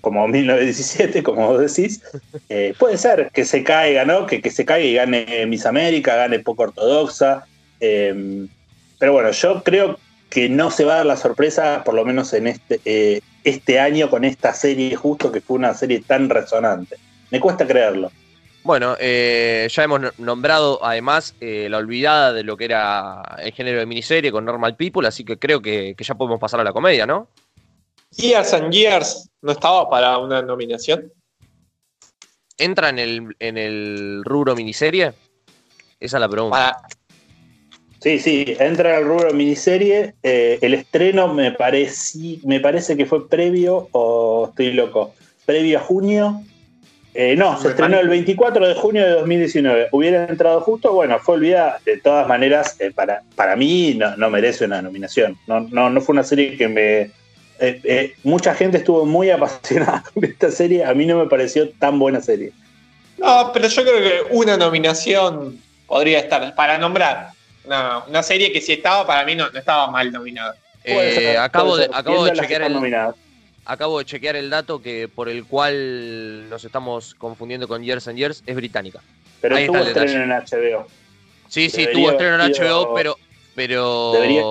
[0.00, 2.02] como 1917, como vos decís.
[2.48, 4.26] Eh, puede ser que se caiga, ¿no?
[4.26, 7.46] Que, que se caiga y gane Miss América, gane poco ortodoxa.
[7.78, 12.34] pero bueno, yo creo que no se va a dar la sorpresa, por lo menos
[12.34, 16.96] en este, este año con esta serie justo que fue una serie tan resonante.
[17.30, 18.10] Me cuesta creerlo.
[18.64, 23.78] Bueno, eh, ya hemos nombrado además eh, la olvidada de lo que era el género
[23.78, 27.06] de miniserie con Normal People, así que creo que, ya podemos pasar a la comedia,
[27.06, 27.28] ¿no?
[28.10, 31.12] Years and Years no estaba para una nominación.
[32.58, 35.14] ¿Entra en el, en el rubro miniserie?
[36.00, 36.76] Esa es la pregunta.
[38.00, 40.14] Sí, sí, entra al rubro miniserie.
[40.22, 41.50] Eh, el estreno me,
[42.44, 46.42] me parece que fue previo, o estoy loco, previo a junio.
[47.14, 49.88] Eh, no, se estrenó el 24 de junio de 2019.
[49.90, 51.80] Hubiera entrado justo, bueno, fue olvidada.
[51.84, 55.36] De todas maneras, eh, para, para mí no, merece una nominación.
[55.48, 57.10] No, no, no fue una serie que me.
[58.22, 60.84] mucha gente estuvo muy apasionada con esta serie.
[60.84, 62.52] A mí no me pareció tan buena serie.
[63.18, 65.58] No, pero yo creo que una nominación
[65.88, 67.32] podría estar para nombrar
[67.68, 70.56] una, serie que si estaba, para mí no, estaba mal nominada.
[70.84, 72.96] Eh, acabo, de, acabo de chequear el,
[73.64, 78.18] acabo de chequear el dato que por el cual nos estamos confundiendo con Years and
[78.18, 79.00] Years es británica.
[79.40, 80.86] Pero Ahí tuvo estreno en HBO.
[81.48, 83.16] Sí, sí, tuvo estreno en HBO, pero,
[83.54, 84.12] pero.
[84.12, 84.42] Debería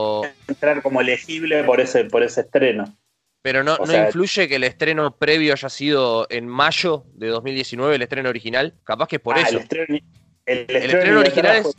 [0.48, 2.96] entrar como elegible por ese, por ese estreno.
[3.42, 8.02] Pero no, no influye que el estreno previo haya sido en mayo de 2019, el
[8.02, 8.74] estreno original.
[8.84, 9.58] Capaz que es por ah, eso.
[9.58, 10.00] El estreno,
[10.46, 11.76] el estreno, original es.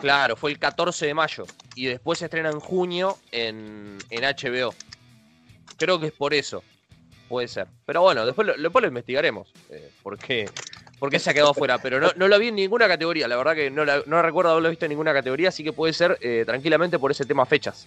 [0.00, 1.44] Claro, fue el 14 de mayo.
[1.74, 4.74] Y después se estrena en junio en, HBO.
[5.76, 6.62] Creo que es por eso.
[7.28, 7.66] Puede ser.
[7.86, 9.48] Pero bueno, después lo, después lo investigaremos.
[9.70, 10.48] Eh, ¿por, qué,
[10.98, 11.78] por qué se ha quedado fuera?
[11.78, 13.28] Pero no, no lo vi en ninguna categoría.
[13.28, 15.50] La verdad que no, la- no recuerdo haberlo visto en ninguna categoría.
[15.50, 17.86] Así que puede ser eh, tranquilamente por ese tema fechas.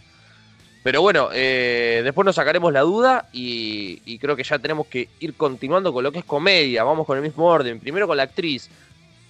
[0.83, 5.07] Pero bueno, eh, después nos sacaremos la duda y, y creo que ya tenemos que
[5.19, 6.83] ir continuando con lo que es comedia.
[6.83, 7.79] Vamos con el mismo orden.
[7.79, 8.69] Primero con la actriz.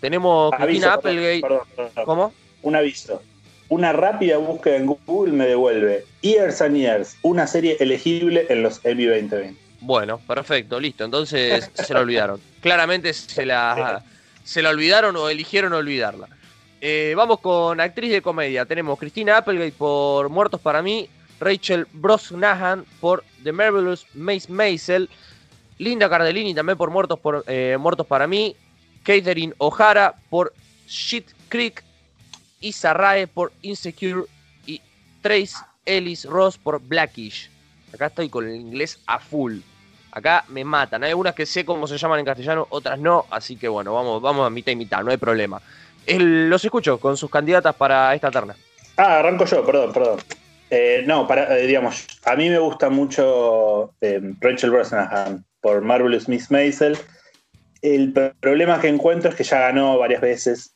[0.01, 1.41] Tenemos Aviso, Cristina perdón, Applegate.
[1.41, 2.05] perdón, perdón.
[2.05, 2.33] ¿Cómo?
[2.63, 3.21] Un aviso.
[3.69, 8.83] Una rápida búsqueda en Google me devuelve Years and Years, una serie elegible en los
[8.83, 9.59] Emmy 2020.
[9.81, 11.03] Bueno, perfecto, listo.
[11.03, 12.39] Entonces se la olvidaron.
[12.61, 14.03] Claramente se la,
[14.43, 16.27] se la olvidaron o eligieron olvidarla.
[16.81, 18.65] Eh, vamos con actriz de comedia.
[18.65, 25.09] Tenemos Cristina Applegate por Muertos para mí, Rachel Brosnahan por The Marvelous Mace Maisel,
[25.77, 28.55] Linda Cardellini también por Muertos, por, eh, Muertos para mí,
[29.03, 30.53] Catherine O'Hara por
[30.87, 31.83] Shit Creek,
[32.63, 34.23] Issa Rae por Insecure
[34.65, 34.81] y
[35.21, 37.49] Trace Ellis Ross por Blackish.
[37.93, 39.57] Acá estoy con el inglés a full.
[40.11, 41.03] Acá me matan.
[41.03, 43.25] Hay algunas que sé cómo se llaman en castellano, otras no.
[43.29, 45.61] Así que bueno, vamos, vamos a mitad y mitad, no hay problema.
[46.07, 48.55] Los escucho con sus candidatas para esta terna.
[48.97, 50.19] Ah, arranco yo, perdón, perdón.
[50.69, 56.27] Eh, no, para, eh, digamos, a mí me gusta mucho eh, Rachel Brosnahan por Marvelous
[56.27, 56.97] Miss Maisel.
[57.81, 60.73] El pr- problema que encuentro es que ya ganó varias veces.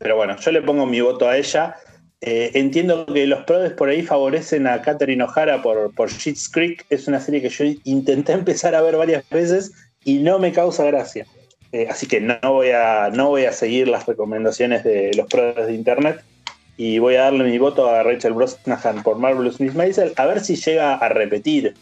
[0.00, 1.76] Pero bueno, yo le pongo mi voto a ella.
[2.22, 6.86] Eh, entiendo que los pros por ahí favorecen a Catherine O'Hara por, por Schitt's Creek.
[6.88, 10.84] Es una serie que yo intenté empezar a ver varias veces y no me causa
[10.84, 11.26] gracia.
[11.72, 15.54] Eh, así que no voy, a, no voy a seguir las recomendaciones de los pros
[15.54, 16.20] de internet
[16.78, 20.40] y voy a darle mi voto a Rachel Brosnahan por Marvelous Miss Maisel a ver
[20.40, 21.74] si llega a repetir.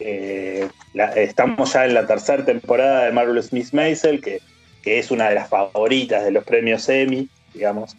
[0.00, 0.66] Eh,
[1.14, 4.40] estamos ya en la tercera temporada de Marvelous Miss Maisel, que,
[4.82, 7.96] que es una de las favoritas de los premios Emmy, digamos,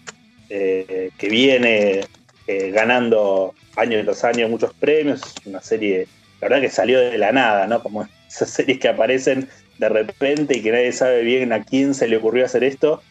[0.50, 2.02] eh, que viene
[2.46, 5.22] eh, ganando año tras año muchos premios.
[5.46, 6.08] Una serie,
[6.42, 7.82] la verdad que salió de la nada, ¿no?
[7.82, 12.08] Como esas series que aparecen de repente y que nadie sabe bien a quién se
[12.08, 13.02] le ocurrió hacer esto.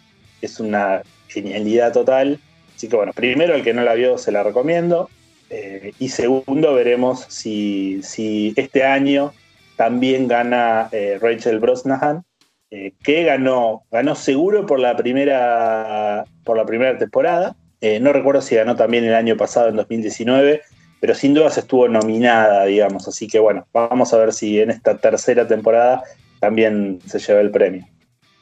[0.43, 2.39] Es una genialidad total.
[2.77, 5.09] Así que bueno, primero el que no la vio se la recomiendo.
[5.49, 9.33] Eh, y segundo, veremos si, si este año
[9.77, 12.23] también gana Rachel Brosnahan,
[12.71, 17.57] eh, que ganó, ganó seguro por la primera, por la primera temporada.
[17.81, 20.63] Eh, no recuerdo si ganó también el año pasado, en 2019,
[21.01, 23.09] pero sin dudas estuvo nominada, digamos.
[23.09, 26.03] Así que bueno, vamos a ver si en esta tercera temporada
[26.39, 27.87] también se lleva el premio.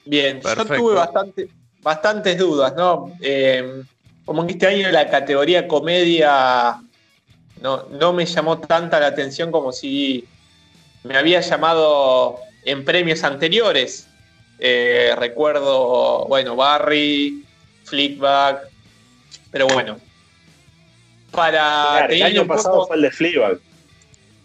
[0.05, 0.75] Bien, Perfecto.
[0.75, 1.49] yo tuve bastante,
[1.83, 3.13] bastantes dudas, ¿no?
[3.23, 3.83] Eh,
[4.25, 6.81] como que este año la categoría comedia
[7.63, 10.27] no, no me llamó tanta la atención como si
[11.05, 14.08] me había llamado en premios anteriores.
[14.59, 17.45] Eh, recuerdo, bueno, Barry,
[17.85, 18.63] Flickback,
[19.51, 19.99] pero bueno.
[21.31, 21.59] Para
[21.99, 23.61] Claro, el año pasado poco- fue el de.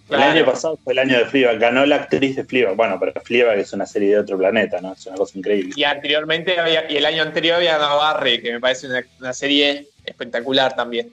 [0.08, 0.24] Claro.
[0.24, 1.58] El año pasado fue el año de Fleabag.
[1.60, 2.76] Ganó la actriz de Fleabag.
[2.76, 4.94] Bueno, pero Fleabag es una serie de otro planeta, ¿no?
[4.94, 5.74] Es una cosa increíble.
[5.76, 9.34] Y anteriormente había, y el año anterior había ganado Barry, que me parece una, una
[9.34, 11.12] serie espectacular también.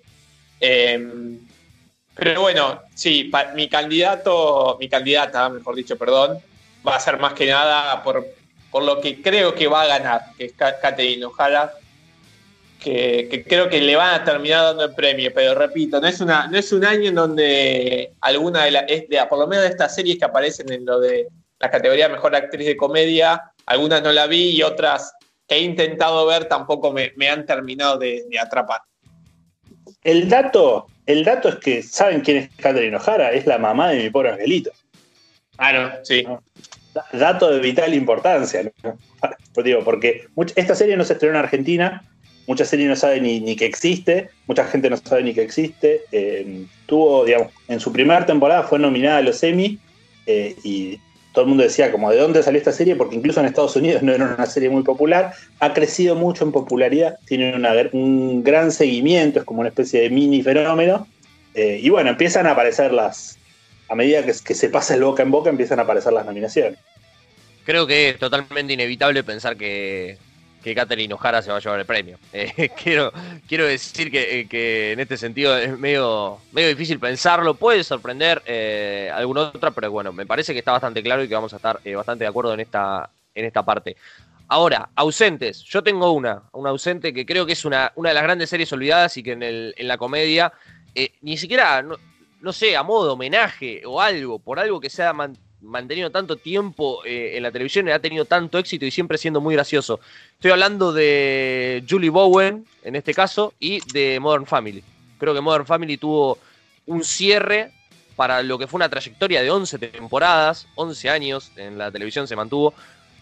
[0.60, 1.38] Eh,
[2.16, 6.38] pero bueno, sí, pa- mi candidato, mi candidata, mejor dicho, perdón,
[6.86, 8.26] va a ser más que nada por,
[8.70, 11.72] por lo que creo que va a ganar, que es Catherine O'Hara,
[12.80, 16.20] que, que creo que le van a terminar dando el premio, pero repito, no es
[16.20, 18.85] una, no es un año en donde alguna de las,
[19.28, 21.28] por lo menos de estas series que aparecen en lo de
[21.59, 25.12] la categoría Mejor Actriz de Comedia, algunas no la vi y otras
[25.46, 28.80] que he intentado ver tampoco me, me han terminado de, de atrapar.
[30.02, 33.33] El dato, el dato es que, ¿saben quién es Catherine O'Hara?
[33.33, 34.70] Es la mamá de mi pobre angelito.
[35.56, 36.22] Claro, sí.
[36.22, 36.40] Da-
[37.12, 38.98] Dato de vital importancia, ¿no?
[39.55, 42.05] Pues porque much- esta serie no se estrenó en Argentina,
[42.46, 46.03] mucha serie no sabe ni, que existe, mucha gente no sabe ni que existe.
[46.11, 49.79] eh, tuvo, digamos, en su primera temporada fue nominada a los Emmy
[50.26, 50.98] eh, y
[51.33, 54.03] todo el mundo decía como de dónde salió esta serie, porque incluso en Estados Unidos
[54.05, 58.72] no era una serie muy popular, ha crecido mucho en popularidad, tiene una un gran
[58.72, 61.07] seguimiento, es como una especie de mini fenómeno,
[61.55, 63.39] eh, y bueno, empiezan a aparecer las,
[63.90, 66.79] a medida que, se pasa el boca en boca, empiezan a aparecer las nominaciones.
[67.64, 70.16] Creo que es totalmente inevitable pensar que,
[70.62, 72.16] que Catherine O'Hara se va a llevar el premio.
[72.33, 73.12] Eh, quiero,
[73.48, 77.55] quiero decir que, eh, que en este sentido es medio, medio difícil pensarlo.
[77.55, 81.35] Puede sorprender eh, alguna otra, pero bueno, me parece que está bastante claro y que
[81.35, 83.96] vamos a estar eh, bastante de acuerdo en esta, en esta parte.
[84.46, 85.64] Ahora, ausentes.
[85.64, 88.72] Yo tengo una, una ausente que creo que es una, una de las grandes series
[88.72, 90.53] olvidadas y que en, el, en la comedia,
[91.22, 91.85] ni siquiera,
[92.40, 96.37] no sé, a modo homenaje o algo, por algo que se ha man- mantenido tanto
[96.37, 100.00] tiempo eh, en la televisión y ha tenido tanto éxito y siempre siendo muy gracioso.
[100.35, 104.83] Estoy hablando de Julie Bowen, en este caso, y de Modern Family.
[105.18, 106.38] Creo que Modern Family tuvo
[106.87, 107.72] un cierre
[108.16, 112.37] para lo que fue una trayectoria de 11 temporadas, 11 años en la televisión se
[112.37, 112.74] mantuvo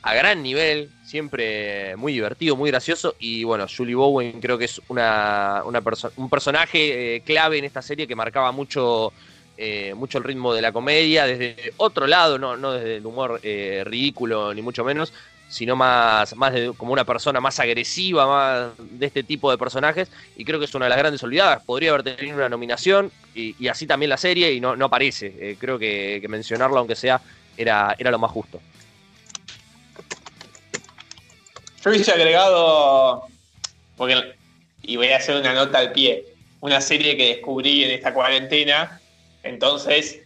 [0.03, 3.17] a gran nivel, siempre muy divertido, muy gracioso.
[3.19, 5.83] Y bueno, Julie Bowen creo que es una, una
[6.17, 9.13] un personaje eh, clave en esta serie que marcaba mucho,
[9.57, 13.41] eh, mucho el ritmo de la comedia, desde otro lado, no, no desde el humor
[13.43, 15.13] eh, ridículo, ni mucho menos,
[15.49, 20.11] sino más, más como una persona más agresiva, más de este tipo de personajes.
[20.37, 21.65] Y creo que es una de las grandes olvidadas.
[21.65, 25.57] Podría haber tenido una nominación y, así también la serie, y no, no aparece.
[25.59, 27.21] creo que, que mencionarlo, aunque sea,
[27.57, 28.61] era, era lo más justo.
[31.89, 33.25] Yo hubiese agregado,
[33.97, 34.35] porque,
[34.83, 36.23] y voy a hacer una nota al pie,
[36.61, 39.01] una serie que descubrí en esta cuarentena,
[39.43, 40.21] entonces,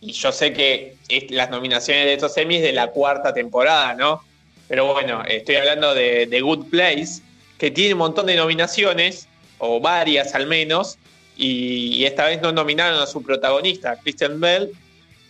[0.00, 0.96] y yo sé que
[1.28, 4.24] las nominaciones de estos semis de la cuarta temporada, ¿no?
[4.68, 7.20] Pero bueno, estoy hablando de The Good Place,
[7.58, 10.96] que tiene un montón de nominaciones, o varias al menos,
[11.36, 14.72] y, esta vez no nominaron a su protagonista, Kristen Bell,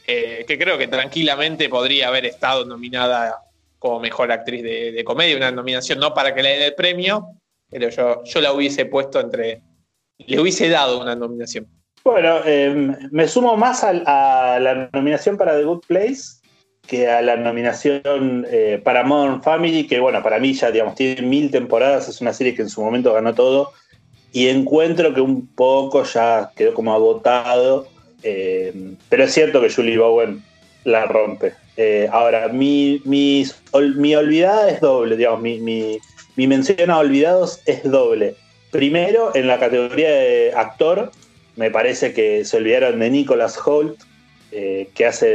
[0.07, 3.37] eh, que creo que tranquilamente podría haber estado nominada
[3.83, 7.27] como mejor actriz de, comedia, una nominación no para que le den el premio,
[7.68, 9.61] pero yo, yo la hubiese puesto entre,
[10.18, 11.66] le hubiese dado una nominación.
[12.05, 13.92] Bueno, em, me sumo más a,
[14.61, 16.40] la nominación para The Good Place
[16.87, 21.23] que a la nominación eh, para Modern Family, que bueno, para mí ya, digamos, tiene
[21.23, 23.73] mil temporadas, es una serie que en su momento ganó todo,
[24.33, 27.88] y encuentro que un poco ya quedó como agotado,
[28.23, 30.40] em, pero es cierto que Julie Bowen
[30.85, 31.55] la rompe.
[31.76, 38.35] Eh, ahora, mi, mi, olvidada es doble, digamos, mi, mi, mención a olvidados es doble.
[38.70, 41.11] Primero, en la categoría de actor,
[41.56, 44.00] me parece que se olvidaron de Nicholas Holt,
[44.50, 45.26] eh, que hace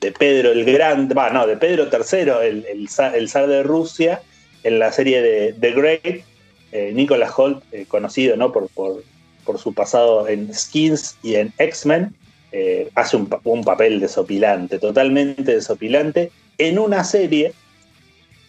[0.00, 2.88] de, Pedro el Grande, va, no, de Pedro III, el, el,
[3.28, 4.22] zar de Rusia,
[4.62, 6.24] en la serie de The Great.
[6.72, 8.52] Eh, Nicholas Holt, conocido ¿no?
[8.52, 9.02] por, por,
[9.44, 12.14] por su pasado en Skins y en X-Men,
[12.58, 17.52] eh, hace un, papel desopilante, totalmente desopilante, en una serie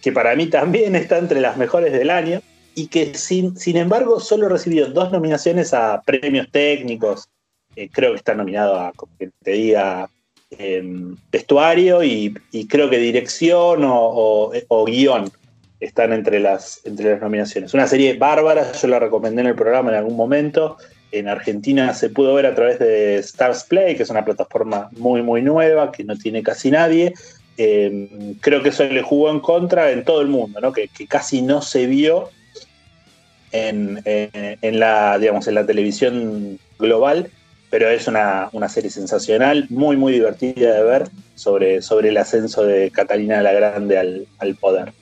[0.01, 2.41] que para mí también está entre las mejores del año
[2.73, 7.27] y que sin, sin embargo solo recibió dos nominaciones a premios técnicos.
[7.75, 10.09] Eh, creo que está nominado a, como que te diga,
[10.51, 12.33] em, vestuario y,
[12.69, 15.29] creo que dirección o, o, guion
[15.81, 17.73] están entre las, entre las nominaciones.
[17.73, 20.77] Una serie bárbara, yo la recomendé en el programa en algún momento
[21.11, 25.21] en Argentina se pudo ver a través de Stars Play, que es una plataforma muy,
[25.21, 27.13] muy nueva, que no tiene casi nadie.
[27.57, 30.71] Eh, creo que eso le jugó en contra en todo el mundo, ¿no?
[30.73, 32.29] que, casi no se vio
[33.51, 34.01] en,
[34.61, 37.31] la, digamos, en la televisión global,
[37.69, 42.91] pero es una, serie sensacional, muy, muy divertida de ver sobre, sobre el ascenso de
[42.91, 44.93] Catalina la Grande al poder.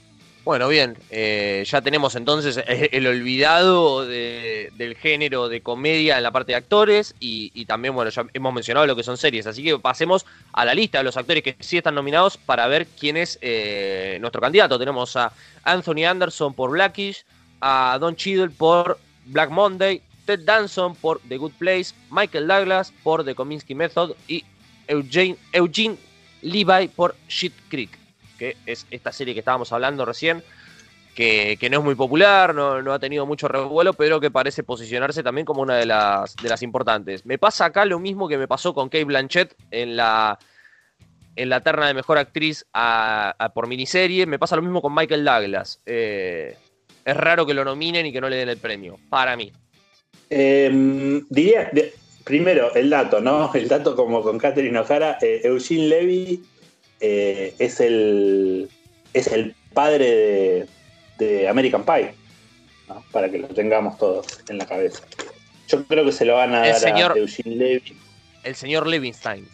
[0.46, 6.52] Bueno, bien, eh, ya tenemos entonces el olvidado del género de comedia en la parte
[6.52, 10.24] de actores y, también, bueno, ya hemos mencionado lo que son series, así que pasemos
[10.54, 14.20] a la lista de los actores que sí están nominados para ver quién es eh,
[14.22, 14.78] nuestro candidato.
[14.78, 17.26] Tenemos a Anthony Anderson por Blackish,
[17.60, 23.26] a Don Cheadle por Black Monday, Ted Danson por The Good Place, Michael Douglas por
[23.26, 24.46] The Kominsky Method y
[24.88, 25.98] Eugene, Eugene
[26.44, 28.05] Levi por Shit Creek
[28.38, 30.44] que es esta serie que estábamos hablando recién,
[31.16, 35.46] que, no es muy popular, no, ha tenido mucho revuelo, pero que parece posicionarse también
[35.46, 37.26] como una de las, de las importantes.
[37.26, 40.38] Me pasa acá lo mismo que me pasó con Kate Blanchett en la,
[41.36, 42.66] en la terna de mejor actriz
[43.54, 45.82] por miniserie, me pasa lo mismo con Michael Douglas.
[45.86, 46.58] Eh,
[47.06, 49.52] es raro que lo nominen y que no le den el premio, para mí.
[50.30, 51.72] Em, diría,
[52.24, 53.52] primero, el dato, ¿no?
[53.54, 56.44] El dato como con Catherine O'Hara, eh, Eugene Levy
[57.00, 58.70] eh, es, el,
[59.14, 60.66] es el padre
[61.18, 62.14] de, American Pie,
[63.12, 65.04] para que lo tengamos todos en la cabeza.
[65.68, 67.98] Yo creo que se lo van a dar a Eugene Levy.
[68.44, 69.48] El señor Levinstein.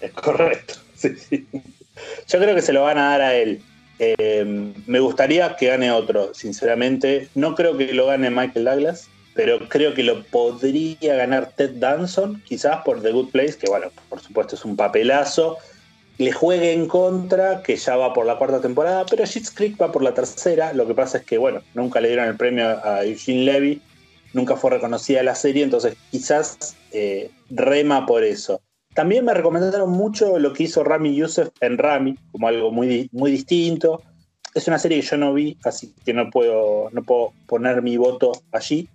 [0.00, 0.74] Es correcto,
[2.28, 3.60] Yo creo que se lo van a dar a él.
[3.98, 7.28] Eh, me gustaría que gane otro, sinceramente.
[7.34, 12.40] No creo que lo gane Michael Douglas, pero creo que lo podría ganar Ted Danson,
[12.46, 15.58] quizás por The Good Place, que bueno, por supuesto es un papelazo
[16.18, 19.92] le juegue en contra, que ya va por la cuarta temporada, pero Schitt's Creek va
[19.92, 20.72] por la tercera.
[20.72, 23.80] Lo que pasa es que, bueno, nunca le dieron el premio a Eugene Levy,
[24.32, 28.60] nunca fue reconocida la serie, entonces quizás eh, rema por eso.
[28.94, 33.30] También me recomendaron mucho lo que hizo Rami Youssef en Rami, como algo muy, muy
[33.30, 34.02] distinto.
[34.54, 37.96] Es una serie que yo no vi, así que no puedo, no puedo poner mi
[37.96, 38.88] voto allí.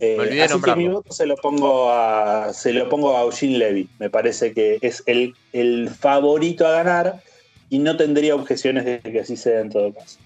[0.00, 3.88] Eh, así que mi voto se lo pongo a se lo pongo a Eugene Levy.
[3.98, 7.22] Me parece que es el, el favorito a ganar
[7.68, 10.18] y no tendría objeciones de que así sea en todo caso.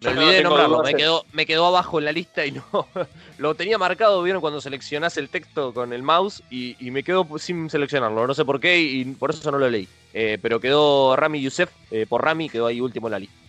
[0.00, 2.64] Me olvidé de nombrarlo, me quedó, me quedó abajo en la lista y no.
[3.38, 7.26] Lo tenía marcado, vieron cuando seleccionás el texto con el mouse y, y me quedó
[7.38, 8.26] sin seleccionarlo.
[8.26, 9.88] No sé por qué y por eso no lo leí.
[10.12, 13.43] Eh, pero quedó Rami Youssef, eh, por Rami quedó ahí último en la lista.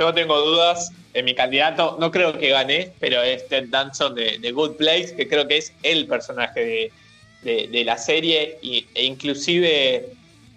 [0.00, 4.50] Yo tengo dudas en mi candidato, no creo que gane, pero es Ted Danson de,
[4.50, 6.90] Good Place, que creo que es el personaje
[7.42, 10.08] de, la serie y, e inclusive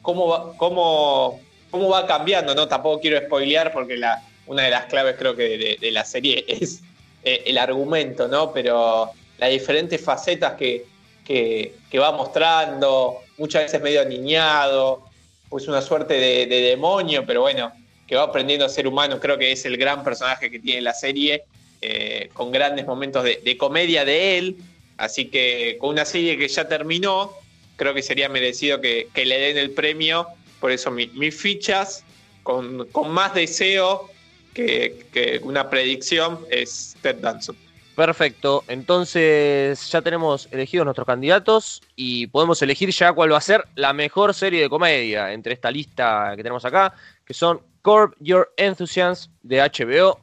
[0.02, 1.42] cómo va, cómo,
[1.72, 2.70] cómo va cambiando, ¿no?
[2.70, 4.00] Tampoco quiero spoilear porque
[4.48, 6.82] una de las claves creo que de, la serie es
[7.26, 8.54] eh, el argumento, ¿no?
[8.54, 10.86] Pero las diferentes facetas que,
[11.26, 15.04] que, va mostrando, muchas veces medio aniñado,
[15.50, 17.74] pues una suerte de demonio, pero bueno,
[18.08, 20.94] que va aprendiendo a ser humano, creo que es el gran personaje que tiene la
[20.94, 21.44] serie,
[21.82, 24.58] eh, con grandes momentos de, comedia de él,
[24.98, 27.34] así que con una serie que ya terminó,
[27.76, 30.28] creo que sería merecido que, le den el premio,
[30.60, 32.06] por eso mi- mis fichas,
[32.44, 34.10] con, con más deseo
[34.54, 37.56] que, que una predicción, es Ted Danson.
[37.96, 43.68] Perfecto, entonces ya tenemos elegidos nuestros candidatos y podemos elegir ya cuál va a ser
[43.76, 46.94] la mejor serie de comedia entre esta lista que tenemos acá,
[47.24, 50.20] que son Curb Your Enthusiasm de HBO,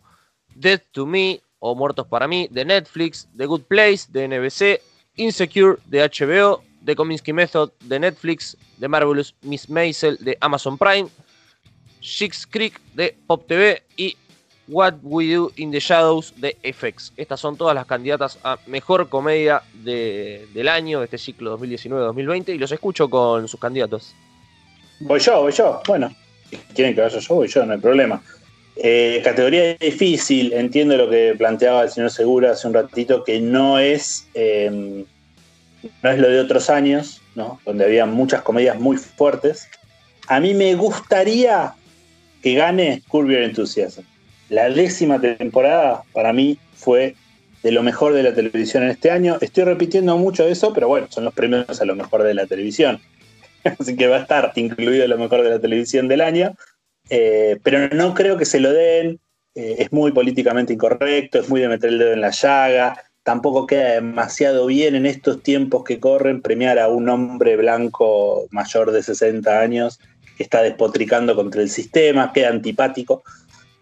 [0.54, 4.80] Dead to Me o Muertos para mí de Netflix, The Good Place de NBC,
[5.16, 11.08] Insecure de HBO, The Kominsky Method de Netflix, The Marvelous Miss Maisel de Amazon Prime,
[12.00, 14.16] Schitt's Creek de Pop TV y
[14.68, 17.12] What We Do in the Shadows de FX.
[17.16, 22.54] Estas son todas las candidatas a mejor comedia de- del año, de este ciclo 2019-2020,
[22.54, 24.14] y los escucho con sus candidatos.
[25.00, 25.82] Voy yo, voy yo.
[25.86, 26.14] Bueno,
[26.74, 28.22] quieren que vaya yo, voy yo, no hay problema.
[28.76, 33.78] Eh, categoría difícil, entiendo lo que planteaba el señor Segura hace un ratito, que no
[33.78, 35.04] es, eh,
[36.02, 37.60] no es lo de otros años, ¿no?
[37.64, 39.68] donde había muchas comedias muy fuertes.
[40.28, 41.74] A mí me gustaría
[42.42, 44.02] que gane Curb Your Enthusiasm.
[44.48, 47.14] La décima temporada para mí fue
[47.62, 49.36] de lo mejor de la televisión en este año.
[49.40, 53.00] Estoy repitiendo mucho eso, pero bueno, son los premios a lo mejor de la televisión.
[53.78, 56.54] Así que va a estar incluido lo mejor de la televisión del año.
[57.08, 59.18] Eh, pero no creo que se lo den.
[59.54, 63.02] Eh, es muy políticamente incorrecto, es muy de meter el dedo en la llaga.
[63.24, 68.92] Tampoco queda demasiado bien en estos tiempos que corren premiar a un hombre blanco mayor
[68.92, 69.98] de 60 años
[70.36, 73.22] que está despotricando contra el sistema, queda antipático.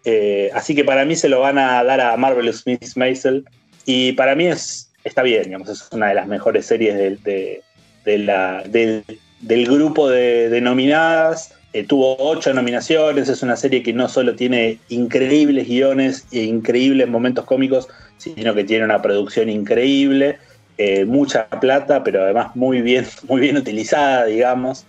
[0.05, 3.45] Eh, así que para mí se lo van a dar a Marvelous Miss Maisel.
[3.85, 7.61] Y para mí es, está bien, digamos, es una de las mejores series de, de-
[8.05, 9.03] de la, del,
[9.41, 11.53] del grupo de, nominadas.
[11.71, 17.07] Eh, tuvo ocho nominaciones, es una serie que no solo tiene increíbles guiones e increíbles
[17.07, 17.87] momentos cómicos,
[18.17, 20.39] sino que tiene una producción increíble,
[20.81, 24.85] eh, mucha plata, pero además muy bien, muy bien utilizada, digamos.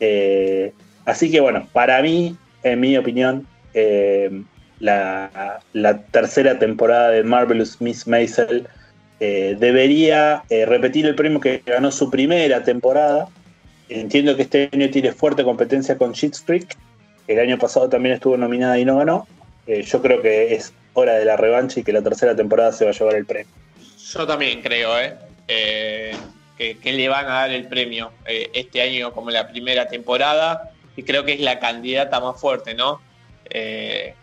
[0.00, 0.72] Eh,
[1.04, 4.42] así que bueno, para mí, en mi opinión, eh,
[4.80, 8.66] la, la tercera temporada de Marvelous Miss Maisel
[9.20, 13.28] debería repetir el premio que ganó su primera temporada.
[13.88, 16.76] Entiendo que este año tiene fuerte competencia con Schitt's Creek.
[17.26, 19.26] El año pasado también estuvo nominada y no ganó.
[19.66, 22.84] Eh, yo creo que es hora de la revancha y que la tercera temporada se
[22.84, 23.52] va a llevar el premio.
[24.12, 25.14] Yo también creo, ¿eh?
[25.48, 26.16] Eh,
[26.56, 31.04] que, le van a dar el premio eh, este año como la primera temporada y
[31.04, 33.00] creo que es la candidata más fuerte, ¿no?
[33.48, 34.14] Eh,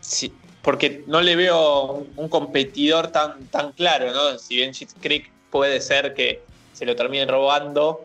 [0.00, 4.38] sí, porque no le veo un, competidor tan, tan claro, ¿no?
[4.38, 6.42] Si bien Schitt's Creek puede ser que
[6.72, 8.04] se lo terminen robando,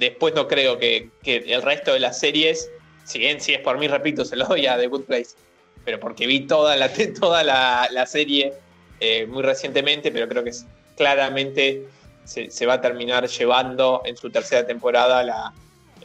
[0.00, 2.68] después no creo que, que el resto de las series,
[3.04, 5.30] si bien si es por mí, repito, se lo doy a The Good Place,
[5.84, 6.90] pero porque vi toda la,
[7.20, 8.52] toda la, la serie
[8.98, 11.86] eh, muy recientemente, pero creo que es- claramente
[12.24, 15.52] se, se va a terminar llevando en su tercera temporada la,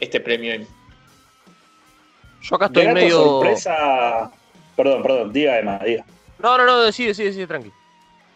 [0.00, 0.66] este premio Emmy.
[2.42, 3.16] Yo acá estoy Grata medio.
[3.22, 4.30] sorpresa.
[4.76, 6.04] Perdón, perdón, diga Emma, diga.
[6.38, 7.72] No, no, no, decide, decide, decide, tranqui.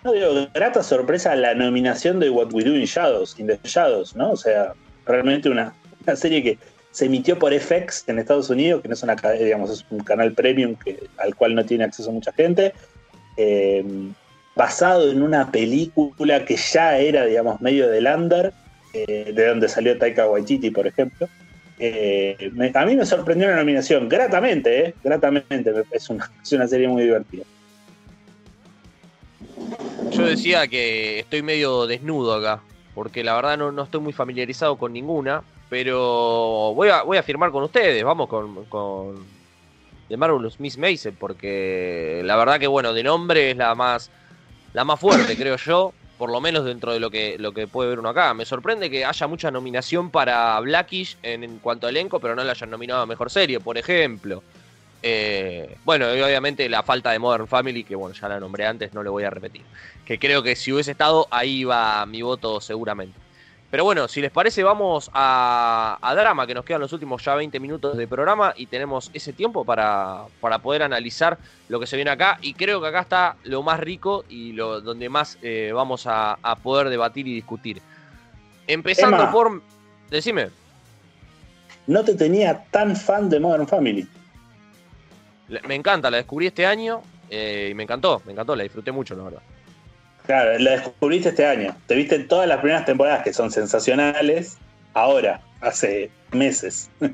[0.03, 4.17] No digo, grata sorpresa la nominación de What We Do in Shadows, in the Shadows,
[4.17, 4.31] ¿no?
[4.33, 4.73] O sea,
[5.11, 5.75] realmente una,
[6.07, 6.59] una serie que
[6.93, 10.01] se emitió por FX en Estados Unidos, que no es una ca- digamos, es un
[10.01, 12.73] canal premium que, al cual no tiene acceso mucha gente.
[13.37, 13.85] eh,
[14.57, 18.53] basado en una película que ya era, digamos, medio del under,
[18.93, 21.29] eh, de donde salió Taika Waititi, por ejemplo.
[21.79, 22.37] Eh,
[22.75, 24.95] a mí me sorprendió la nominación, gratamente, ¿eh?
[25.03, 27.45] Gratamente, me- es una, es una serie muy divertida.
[30.11, 32.63] Yo decía que estoy medio desnudo acá,
[32.95, 37.23] porque la verdad no, no estoy muy familiarizado con ninguna, pero voy a, voy a
[37.23, 39.25] firmar con ustedes, vamos con, con
[40.09, 44.11] The Marvelous Miss Maisel, porque la verdad que bueno, de nombre es la más,
[44.73, 47.91] la más fuerte, creo yo, por lo menos dentro de lo que, lo que puede
[47.91, 48.35] ver uno acá.
[48.35, 52.45] Me sorprende que haya mucha nominación para Blackish en, en cuanto a elenco, pero no
[52.45, 54.43] la hayan nominado a Mejor Serie, por ejemplo.
[55.03, 58.93] Eh, bueno, y obviamente la falta de Modern Family, que bueno, ya la nombré antes,
[58.93, 59.63] no lo voy a repetir.
[60.05, 63.19] Que creo que si hubiese estado, ahí va mi voto seguramente.
[63.71, 67.37] Pero bueno, si les parece, vamos a, a Drama, que nos quedan los últimos ya
[67.37, 71.39] 20 minutos de programa y tenemos ese tiempo para, para poder analizar
[71.69, 72.39] lo que se viene acá.
[72.43, 76.37] Y creo que acá está lo más rico y lo donde más eh, vamos a,
[76.43, 77.81] a poder debatir y discutir.
[78.67, 79.33] Empezando Emma.
[79.33, 79.63] por.
[80.11, 80.49] Decime.
[81.87, 84.07] No te tenía tan fan de Modern Family.
[85.67, 89.15] Me encanta, la descubrí este año eh, y me encantó, me encantó, la disfruté mucho,
[89.15, 89.43] la verdad.
[90.27, 91.75] Claro, la descubriste este año.
[91.87, 94.59] Te viste todas las primeras temporadas que son sensacionales.
[94.95, 96.91] Ahora, hace meses.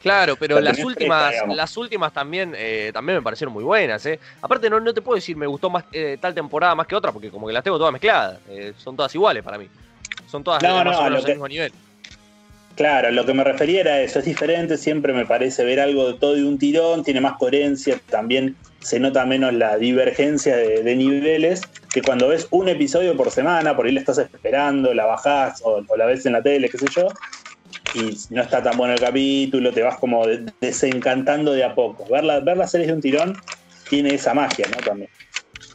[0.00, 4.18] Claro, pero La las últimas, las últimas también, eh, también me parecieron muy buenas, ¿eh?
[4.40, 7.12] Aparte, no, no te puedo decir me gustó más eh, tal temporada más que otra,
[7.12, 8.40] porque como que las tengo todas mezcladas.
[8.78, 9.68] son todas iguales para mí.
[10.28, 11.72] Son todas No, más no, o menos al mismo nivel.
[12.74, 16.18] Claro, lo que me refería era eso, es diferente, siempre me parece ver algo de
[16.18, 20.96] todo de un tirón, tiene más coherencia, también se nota menos la divergencia de, de
[20.96, 25.60] niveles, que cuando ves un episodio por semana, por ahí la estás esperando, la bajás
[25.64, 27.12] o, o la ves en la tele, qué sé yo,
[27.92, 32.08] y no está tan bueno el capítulo, te vas como de- desencantando de a poco.
[32.08, 33.42] Ver, la- ver las series de un tirón
[33.86, 34.82] tiene esa magia, ¿no?
[34.82, 35.10] También.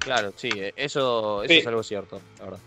[0.03, 1.59] Claro, sí, eh, eso, eso Sí.
[1.59, 2.61] es algo cierto, la verdad.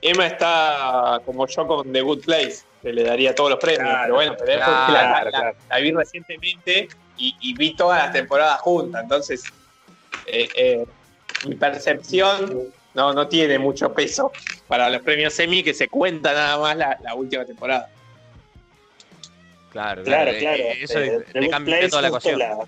[0.00, 3.88] Emma está como yo con The Good Place, que le daría todos los premios.
[3.88, 5.56] Claro, pero bueno, pero claro, la, la- claro.
[5.70, 9.02] la vi recientemente y, y vi todas las temporadas juntas.
[9.02, 9.50] Entonces,
[10.26, 10.84] eh, eh,
[11.48, 12.62] mi percepción
[12.92, 14.32] no, no tiene mucho peso
[14.68, 17.88] para los premios Emmy, que se cuenta nada más la, la última temporada.
[19.72, 20.62] Claro, Claro, eh, claro.
[20.62, 22.38] eh, Eso le- cambia toda la justo ecuación.
[22.38, 22.66] la-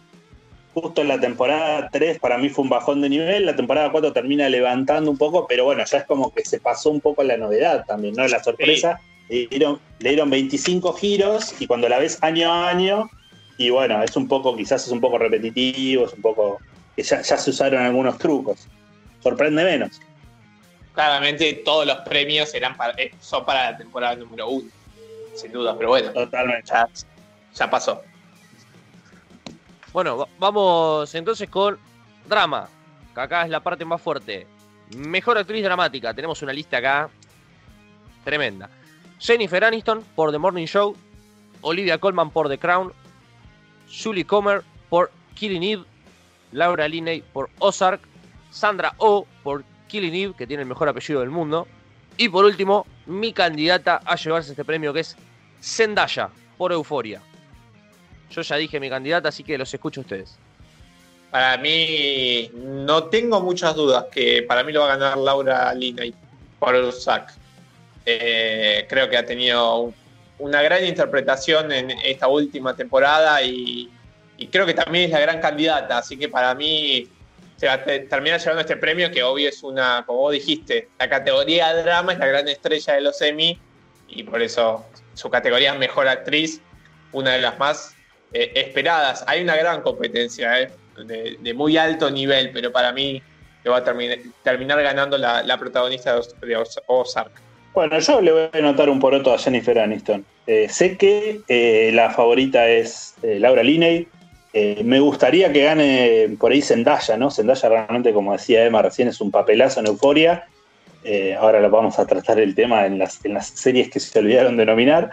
[0.73, 4.12] justo en la temporada 3 para mí fue un bajón de nivel, la temporada 4
[4.14, 7.37] termina levantando un poco, pero bueno, ya es como que se pasó un poco la
[7.37, 8.27] novedad también, ¿no?
[8.29, 8.99] La sorpresa.
[9.29, 13.11] Le, dieron, le dieron 25 giros y cuando la ves año a año,
[13.59, 16.61] y bueno, es un poco, quizás es un poco repetitivo, es un poco
[16.95, 18.66] que ya, ya se usaron algunos trucos.
[19.22, 20.01] Sorprende menos.
[20.95, 24.68] Claramente todos los premios eran para, eh, son para la temporada número uno,
[25.35, 26.70] sin duda, pero bueno, Totalmente.
[26.70, 26.89] ya,
[27.55, 28.03] ya pasó.
[29.93, 31.79] Bueno, va- vamos entonces con
[32.29, 32.68] drama,
[33.14, 34.47] que acá es la parte más fuerte.
[34.97, 37.09] Mejor actriz dramática, tenemos una lista acá
[38.24, 38.68] tremenda.
[39.19, 40.97] Jennifer Aniston por The Morning Show,
[41.62, 42.93] Olivia Colman por The Crown,
[43.91, 45.85] Julie Comer por Killing Eve,
[46.53, 48.01] Laura Linney por Ozark,
[48.51, 51.67] Sandra Oh por Killing Eve, que tiene el mejor apellido del mundo,
[52.17, 55.17] y por último, mi candidata a llevarse este premio que es
[55.61, 57.21] Zendaya por Euforia.
[58.31, 60.39] Yo ya dije mi candidata, así que los escucho a ustedes.
[61.31, 66.14] Para mí, no tengo muchas dudas que para mí lo va a ganar Laura Linney
[66.59, 67.35] por Ozark.
[68.09, 69.95] Eh, creo que ha tenido un-
[70.39, 73.91] una gran interpretación en esta última temporada y,
[74.51, 75.99] creo que también es la gran candidata.
[75.99, 77.09] Así que para mí
[77.57, 80.89] se va a te- terminar llevando este premio que obvio es una, como vos dijiste,
[80.99, 83.59] la categoría drama es la gran estrella de los Emmy
[84.09, 86.61] y por eso su categoría Mejor Actriz,
[87.13, 87.95] una de las más
[88.33, 89.25] eh, esperadas.
[89.27, 93.23] Hay una gran competencia eh, de, muy alto nivel, pero para mí
[93.65, 97.46] le va a terminar, ganando la, protagonista de, de Oz- Ozark.
[97.77, 100.24] Bueno, yo le voy a anotar un poroto a Jennifer Aniston.
[100.47, 104.09] Eh, sé que eh, la favorita es eh, Laura Linney.
[104.83, 107.31] Me gustaría que gane por ahí Zendaya, ¿no?
[107.31, 110.47] Zendaya realmente, como decía Emma recién, es un papelazo en Euforia.
[111.39, 114.57] Ahora lo vamos a tratar el tema en las, en las series que se olvidaron
[114.57, 115.11] de nominar.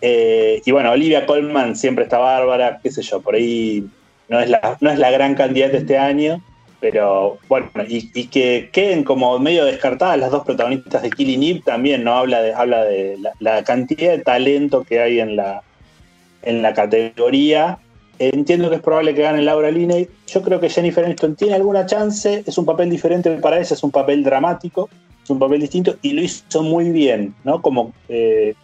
[0.00, 3.86] Y bueno, Olivia Colman siempre está bárbara, qué sé yo, por ahí
[4.28, 6.42] no es la, no es la gran candidata este año,
[6.82, 11.62] pero bueno, y, y que queden como medio descartadas las dos protagonistas de Killing Eve
[11.64, 12.14] también, ¿no?
[12.14, 15.62] Habla de, habla de la, cantidad de talento que hay en la,
[16.42, 17.78] en la categoría.
[18.18, 20.08] Entiendo que es probable que gane Laura Linney.
[20.26, 22.42] Yo creo que Jennifer Aniston tiene alguna chance.
[22.44, 24.90] Es un papel diferente para ella, es un papel dramático,
[25.22, 27.62] es un papel distinto y lo hizo muy bien, ¿no?
[27.62, 28.54] Como eh,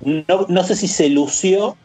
[0.00, 1.76] no, no sé si se lució,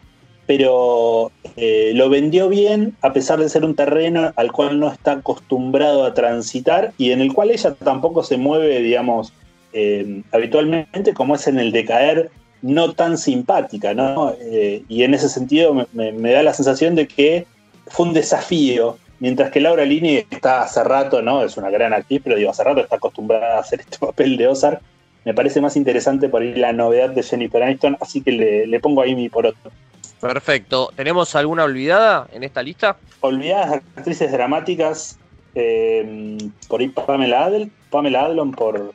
[0.47, 5.11] pero eh, lo vendió bien a pesar de ser un terreno al cual no está
[5.13, 9.33] acostumbrado a transitar y en el cual ella tampoco se mueve, digamos,
[9.73, 12.31] eh, habitualmente como es en el de caer
[12.61, 14.33] no tan simpática, ¿no?
[14.39, 17.45] Eh, y en ese sentido me, da la sensación de que
[17.87, 21.43] fue un desafío, mientras que Laura Linney está hace rato, ¿no?
[21.43, 24.47] Es una gran actriz, pero digo, hace rato está acostumbrada a hacer este papel de
[24.47, 24.81] Ozark.
[25.25, 28.79] Me parece más interesante por ahí la novedad de Jennifer Aniston, así que le, le
[28.79, 29.71] pongo ahí mi poroto.
[30.20, 30.91] Perfecto.
[30.95, 32.97] ¿Tenemos alguna olvidada en esta lista?
[33.22, 35.20] Olvidadas actrices dramáticas,
[35.55, 36.38] eh,
[36.68, 38.93] por ahí Pamela, Adel, Pamela Adlon por,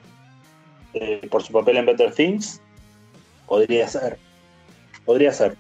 [0.95, 2.61] eh, por su papel en Better Things.
[3.47, 4.19] Podría ser.
[5.05, 5.57] Podría ser.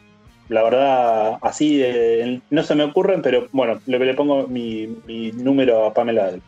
[0.48, 5.32] la verdad, así eh, no se me ocurren, pero bueno, le, le pongo mi, mi
[5.32, 6.42] número a Pamela Adel.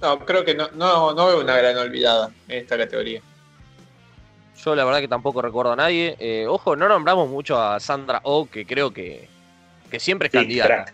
[0.00, 3.20] No, creo que no, no, no veo una gran olvidada en esta categoría.
[4.64, 6.16] Yo la verdad que tampoco recuerdo a nadie.
[6.18, 9.28] Eh, ojo, no nombramos mucho a Sandra O, que creo que,
[9.90, 10.92] que siempre es Sí, candidata.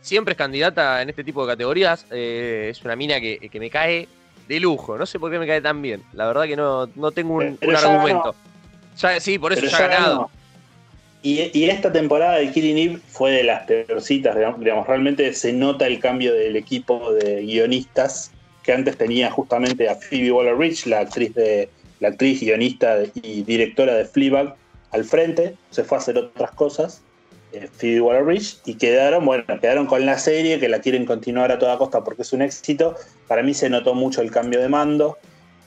[0.00, 2.06] Siempre, es candidata en este tipo de categorías.
[2.10, 4.08] Eh, es una mina que, que me cae
[4.48, 4.98] de lujo.
[4.98, 6.02] No sé por qué me cae tan bien.
[6.12, 8.34] La verdad que no, no tengo un, argumento.
[8.98, 10.16] Ya, sí, por eso ya ha ganado.
[10.16, 10.30] ganó.
[11.22, 15.86] Y, y esta temporada de Killing Eve fue de las peorcitas, digamos, realmente se nota
[15.86, 18.32] el cambio del equipo de guionistas
[18.62, 21.68] que antes tenía justamente a Phoebe Waller-Bridge, la actriz de
[22.00, 24.56] la actriz, guionista y directora de Fleabag,
[24.90, 27.02] al frente, se fue a hacer otras cosas,
[27.52, 31.58] eh, Phoebe Waller-Bridge, y quedaron, bueno, quedaron con la serie que la quieren continuar a
[31.58, 32.96] toda costa porque es un éxito.
[33.28, 35.18] Para mí se notó mucho el cambio de mando.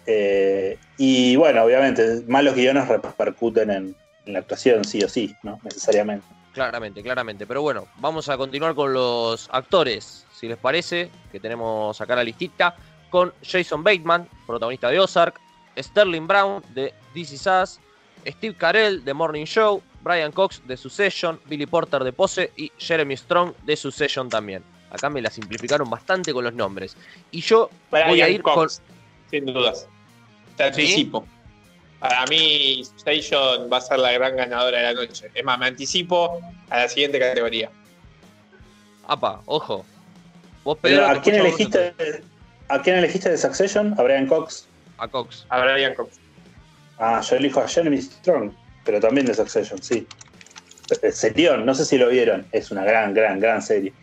[0.06, 5.60] eh, y bueno, obviamente, malos guiones repercuten en, en la actuación, sí o sí, ¿no?
[5.64, 6.26] Necesariamente.
[6.54, 7.48] Claramente, claramente.
[7.48, 12.24] Pero bueno, vamos a continuar con los actores, si les parece, que tenemos acá la
[12.24, 12.76] listita,
[13.10, 15.40] con Jason Bateman, protagonista de Ozark,
[15.78, 17.80] Sterling Brown de This Is Us,
[18.26, 23.16] Steve Carell de Morning Show, Brian Cox de Succession, Billy Porter de Pose y Jeremy
[23.18, 24.64] Strong de Succession también.
[24.92, 26.96] Acá me la simplificaron bastante con los nombres.
[27.32, 28.82] Y yo voy a Brian ir Cox,
[29.32, 29.88] sin dudas.
[30.56, 31.26] Te anticipo.
[32.00, 35.32] Para mí, Station va a ser la gran ganadora de la noche.
[35.34, 37.70] Es más, me anticipo a la siguiente categoría.
[37.70, 39.12] con...
[39.12, 39.86] Apa, ojo.
[40.64, 41.94] Vos, Pero, Pedro, ¿a, quién elegiste,
[42.68, 43.96] ¿A quién elegiste de Succession?
[43.98, 44.68] ¿A Brian Cox?
[45.04, 45.46] A Cox.
[45.50, 46.20] A Brian Cox.
[46.98, 48.52] Ah, yo elijo a Jeremy Strong,
[48.86, 50.08] pero también de Succession, sí.
[51.02, 53.94] Eh, Serión, no sé si lo vieron, es una gran, gran, gran serie.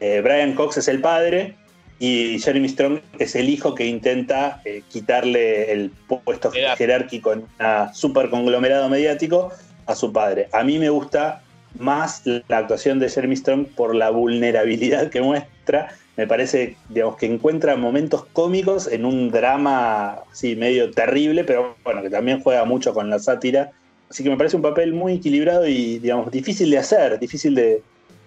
[0.00, 1.54] Eh, Brian Cox es el padre
[1.98, 5.90] y Jeremy Strong es el hijo que intenta eh, quitarle el
[6.24, 9.52] puesto jerárquico en un super conglomerado mediático
[9.86, 10.48] a su padre.
[10.52, 11.42] A mí me gusta
[11.78, 15.94] más la actuación de Jeremy Strong por la vulnerabilidad que muestra.
[16.16, 22.02] Me parece, digamos, que encuentra momentos cómicos en un drama, sí, medio terrible, pero bueno,
[22.02, 23.72] que también juega mucho con la sátira.
[24.08, 27.82] Así que me parece un papel muy equilibrado y, digamos, difícil de hacer, difícil de,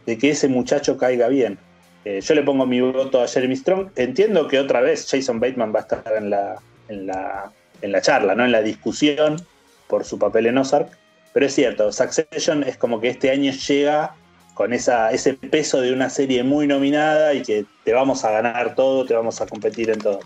[0.06, 1.58] de que ese muchacho caiga bien.
[2.06, 3.90] Eh, yo le pongo mi voto a Jeremy Strong.
[3.96, 6.56] Entiendo que otra vez Jason Bateman va a estar en la,
[6.88, 8.46] en la, en la charla, ¿no?
[8.46, 9.42] en la discusión
[9.88, 10.90] por su papel en Ozark.
[11.34, 14.16] Pero es cierto, Succession es como que este año llega
[14.60, 18.76] con esa, ese peso de una serie muy nominada y que te vamos a ganar
[18.76, 20.20] todo, te vamos a competir en todo.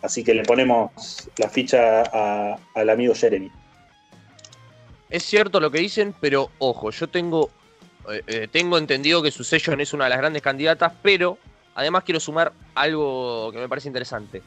[0.00, 0.92] Así que le ponemos
[1.38, 3.50] la ficha al amigo Jeremy.
[5.08, 7.50] Es cierto lo que dicen, pero ojo, yo tengo,
[8.08, 11.36] eh, eh, tengo entendido que Succession es una de las grandes candidatas, pero
[11.74, 14.40] además quiero sumar algo que me parece interesante.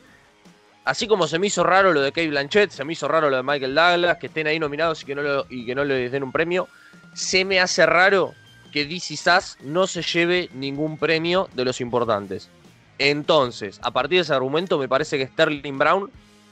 [0.86, 3.36] Así como se me hizo raro lo de Kate Blanchett, se me hizo raro lo
[3.36, 6.24] de Michael Douglas, que estén ahí nominados y que no, y que no les den
[6.24, 6.70] un premio,
[7.14, 8.34] se me hace raro
[8.74, 12.50] que DC Sass no se lleve ningún premio de los importantes.
[12.98, 16.10] Entonces, a partir de ese argumento, me parece que Sterling Brown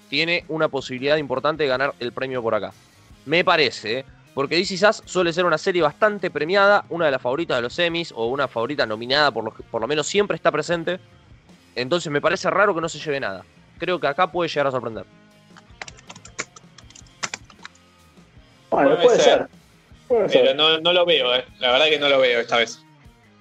[0.07, 2.73] tiene una posibilidad importante de ganar el premio por acá.
[3.25, 4.05] Me parece, ¿eh?
[4.35, 7.73] porque DC Sass suele ser una serie bastante premiada, una de las favoritas de los
[7.73, 10.99] semis o una favorita nominada, por lo, por lo menos siempre está presente.
[11.75, 13.43] Entonces me parece raro que no se lleve nada.
[13.79, 15.05] Creo que acá puede llegar a sorprender.
[18.69, 19.60] Bueno, Puede puede ser.
[20.31, 21.45] Pero no, no lo veo, eh.
[21.59, 22.83] la verdad que no lo veo esta vez.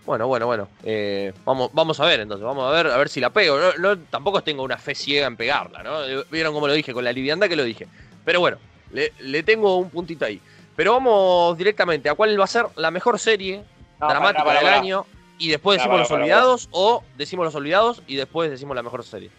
[0.07, 0.69] Bueno, bueno, bueno.
[0.83, 3.59] eh, vamos, vamos a ver entonces, vamos a ver, a ver si la pego.
[3.59, 6.05] No, no- tampoco tengo una fe ciega en pegarla, ¿no?
[6.05, 7.87] Eh, Vieron cómo lo dije, con la liviandad que lo dije.
[8.25, 8.59] Pero bueno,
[8.93, 10.41] le, le tengo un puntito ahí.
[10.75, 13.63] Pero vamos directamente a cuál va a ser la mejor serie
[14.01, 15.07] No, dramática pará, pará, del año.
[15.39, 19.31] Y después decimos los olvidados, o decimos los olvidados y después decimos la mejor serie.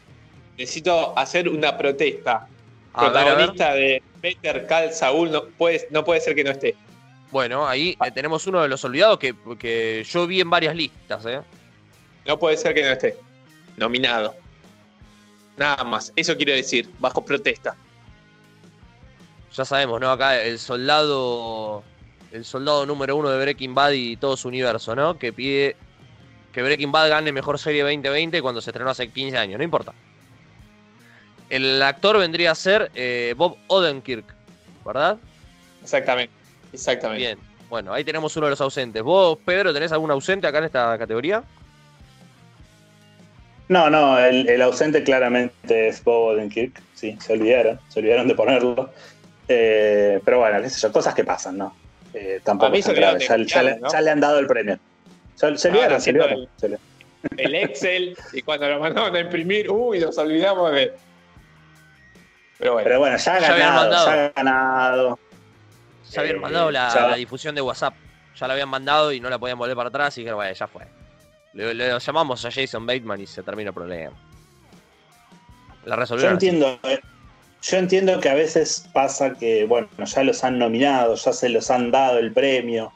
[0.57, 2.47] Necesito hacer una protesta.
[2.93, 3.23] A ver, a ver.
[3.25, 6.75] Protagonista de Better Call Saul no puede, no puede ser que no esté.
[7.31, 11.25] Bueno, ahí eh, tenemos uno de los olvidados que, que yo vi en varias listas,
[11.25, 11.41] ¿eh?
[12.25, 13.17] No puede ser que no esté.
[13.77, 14.35] Nominado.
[15.57, 16.11] Nada más.
[16.15, 16.89] Eso quiero decir.
[16.99, 17.75] Bajo protesta.
[19.53, 20.11] Ya sabemos, ¿no?
[20.11, 21.83] Acá el soldado.
[22.31, 25.17] El soldado número uno de Breaking Bad y todo su universo, ¿no?
[25.17, 25.75] Que pide
[26.53, 29.93] que Breaking Bad gane mejor serie 2020 cuando se estrenó hace 15 años, no importa.
[31.49, 34.25] El actor vendría a ser eh, Bob Odenkirk,
[34.85, 35.17] ¿verdad?
[35.81, 36.40] Exactamente.
[36.73, 37.23] Exactamente.
[37.25, 37.39] Bien.
[37.69, 39.01] Bueno, ahí tenemos uno de los ausentes.
[39.01, 41.43] ¿Vos, Pedro, tenés algún ausente acá en esta categoría?
[43.69, 46.81] No, no, el, el ausente claramente es Bob Odenkirk.
[46.93, 48.89] Sí, se olvidaron, se olvidaron de ponerlo.
[49.47, 51.75] Eh, pero bueno, qué sé yo, cosas que pasan, ¿no?
[52.13, 53.19] Eh, A tampoco mí se grave.
[53.25, 53.89] Ya, le, ¿no?
[53.91, 54.77] ya le han dado el premio.
[55.35, 56.47] Se olvidaron, Ah, se olvidaron.
[56.57, 56.87] se olvidaron.
[57.37, 58.17] El Excel.
[58.33, 60.91] y cuando lo mandaron a imprimir, uy, nos olvidamos de.
[62.57, 62.83] Pero bueno.
[62.87, 65.19] Pero bueno, ya ha ganado, ya ha ganado.
[66.11, 67.07] Ya habían Eh, mandado la, ya.
[67.07, 67.93] la difusión de WhatsApp.
[68.39, 70.67] ya la habían mandado y no la podían volver para atrás y dijeron, bueno, ya
[70.67, 70.85] fue.
[71.53, 74.15] Le, le llamamos a Jason Bateman y se termina el problema.
[75.85, 76.37] La Yo resolvieron.
[76.37, 76.47] así.
[76.47, 76.99] entiendo, eh,
[77.61, 81.69] yo entiendo que a veces pasa que, bueno, ya los han nominado, ya se los
[81.69, 82.91] han dado el premio.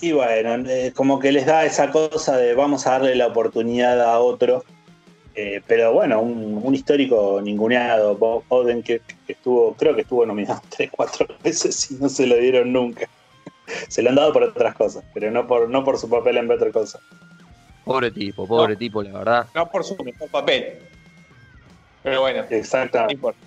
[0.00, 4.00] Y bueno, eh, como que les da esa cosa de vamos a darle la oportunidad
[4.00, 4.64] a otro.
[5.40, 10.26] Eh, pero bueno, un, un histórico ninguneado, Bob Oden, que, que estuvo, creo que estuvo
[10.26, 13.06] nominado tres, cuatro veces y no se lo dieron nunca.
[13.88, 16.48] Se lo han dado por otras cosas, pero no por, no por su papel en
[16.48, 17.04] Better Saul.
[17.84, 19.46] Pobre tipo, pobre tipo, la verdad.
[19.54, 20.78] No por su mejor papel.
[22.02, 23.14] Pero bueno, no Exactamente.
[23.14, 23.38] importa.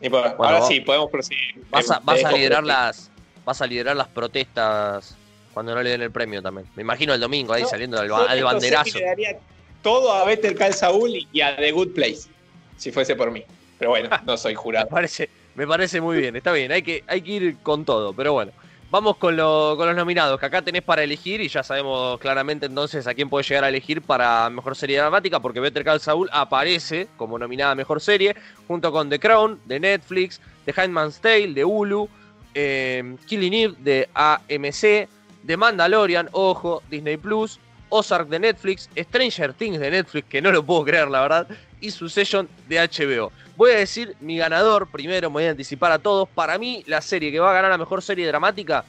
[0.00, 0.34] No importa.
[0.34, 1.64] Bueno, Ahora vos- sí, podemos proseguir.
[1.70, 3.10] Vas a, vas liderar las.
[3.44, 5.14] Vas a liderar las protestas
[5.54, 6.66] cuando no le den el premio también.
[6.76, 8.92] Me imagino el domingo ahí No, saliendo ba- al sé banderazo.
[8.94, 9.38] que le daría
[9.82, 12.28] todo a Better Call Saul y a The Good Place,
[12.76, 13.42] si fuese por mí.
[13.78, 14.88] Pero bueno, no soy Me jurado.
[14.88, 18.32] parece, me parece muy bien, está bien, hay que, hay que ir con todo, pero
[18.32, 18.52] bueno.
[18.90, 22.64] Vamos con, lo- con los nominados, que acá tenés para elegir y ya sabemos claramente
[22.64, 26.30] entonces a quién puede llegar a elegir para Mejor Serie Dramática, porque Better Call Saul
[26.32, 28.34] aparece como nominada a Mejor Serie,
[28.66, 32.08] junto con The Crown, de Netflix, The Handmaid's Tale, de Hulu,
[32.54, 35.06] eh, Killing Eve, de AMC,
[35.46, 40.64] The Mandalorian, ojo, Disney Plus, Ozark de Netflix, Stranger Things de Netflix, que no lo
[40.64, 41.48] puedo creer la verdad,
[41.80, 43.32] y Succession de HBO.
[43.56, 46.28] Voy a decir mi ganador primero, me voy a anticipar a todos.
[46.28, 48.84] Para mí, la serie que va a ganar la mejor serie dramática,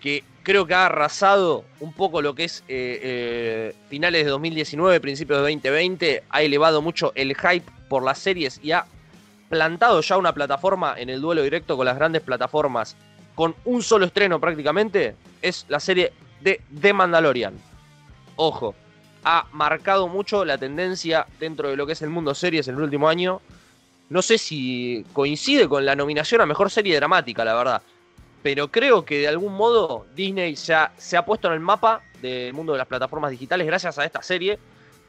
[0.00, 5.00] que creo que ha arrasado un poco lo que es eh, eh, finales de 2019,
[5.00, 8.86] principios de 2020, ha elevado mucho el hype por las series y ha
[9.48, 12.96] plantado ya una plataforma en el duelo directo con las grandes plataformas
[13.36, 17.54] con un solo estreno prácticamente, es la serie de The Mandalorian.
[18.36, 18.74] Ojo,
[19.24, 22.82] ha marcado mucho la tendencia dentro de lo que es el mundo series en el
[22.82, 23.40] último año.
[24.08, 27.82] No sé si coincide con la nominación a mejor serie dramática, la verdad.
[28.42, 32.52] Pero creo que de algún modo Disney ya se ha puesto en el mapa del
[32.52, 34.60] mundo de las plataformas digitales gracias a esta serie.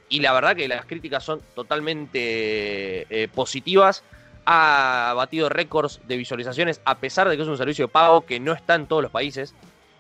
[0.09, 4.03] Y la verdad que las críticas son totalmente eh, positivas.
[4.45, 8.39] Ha batido récords de visualizaciones a pesar de que es un servicio de pago que
[8.39, 9.53] no está en todos los países.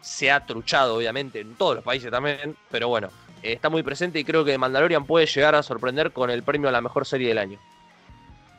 [0.07, 2.55] Se ha truchado, obviamente, en todos los países también.
[2.71, 3.09] Pero bueno,
[3.43, 6.71] está muy presente y creo que Mandalorian puede llegar a sorprender con el premio a
[6.71, 7.59] la mejor serie del año.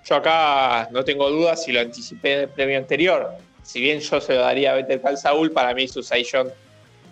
[0.05, 3.31] Yo acá no tengo dudas si lo anticipé en el premio anterior.
[3.63, 6.51] Si bien yo se lo daría a Better Call Saul, para mí Succession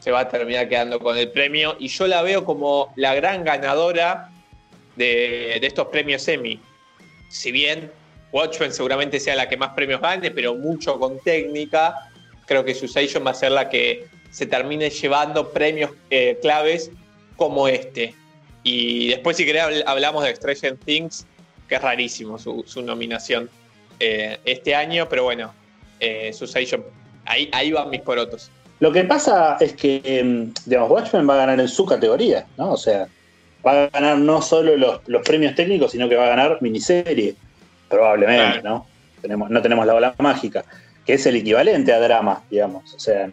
[0.01, 1.77] se va a terminar quedando con el premio.
[1.79, 4.31] Y yo la veo como la gran ganadora
[4.97, 6.61] de, estos premios Emmy.
[7.31, 7.91] Si bien
[8.33, 11.95] Watchmen seguramente sea la que más premios gane, pero mucho con técnica,
[12.47, 16.91] creo que Succession va a ser la que se termine llevando premios eh, claves
[17.37, 18.15] como este.
[18.63, 21.27] Y después, si querés, habl- hablamos de Stranger Things,
[21.69, 23.49] que es rarísimo su, su nominación
[24.01, 25.53] eh, este año, pero bueno,
[26.01, 26.83] eh, Succession,
[27.25, 28.51] ahí, ahí van mis porotos.
[28.81, 32.73] Lo que pasa es que, em, digamos, Watchmen va a ganar en su categoría, ¿no?
[32.73, 33.09] O sea,
[33.67, 37.35] va a ganar no solo los, los premios técnicos, sino que va a ganar miniserie,
[37.89, 38.69] probablemente, Claro.
[38.69, 38.87] ¿no?
[39.23, 40.65] Tenemos, no tenemos la bola mágica,
[41.07, 42.93] que es el equivalente a drama, digamos.
[42.93, 43.31] O sea,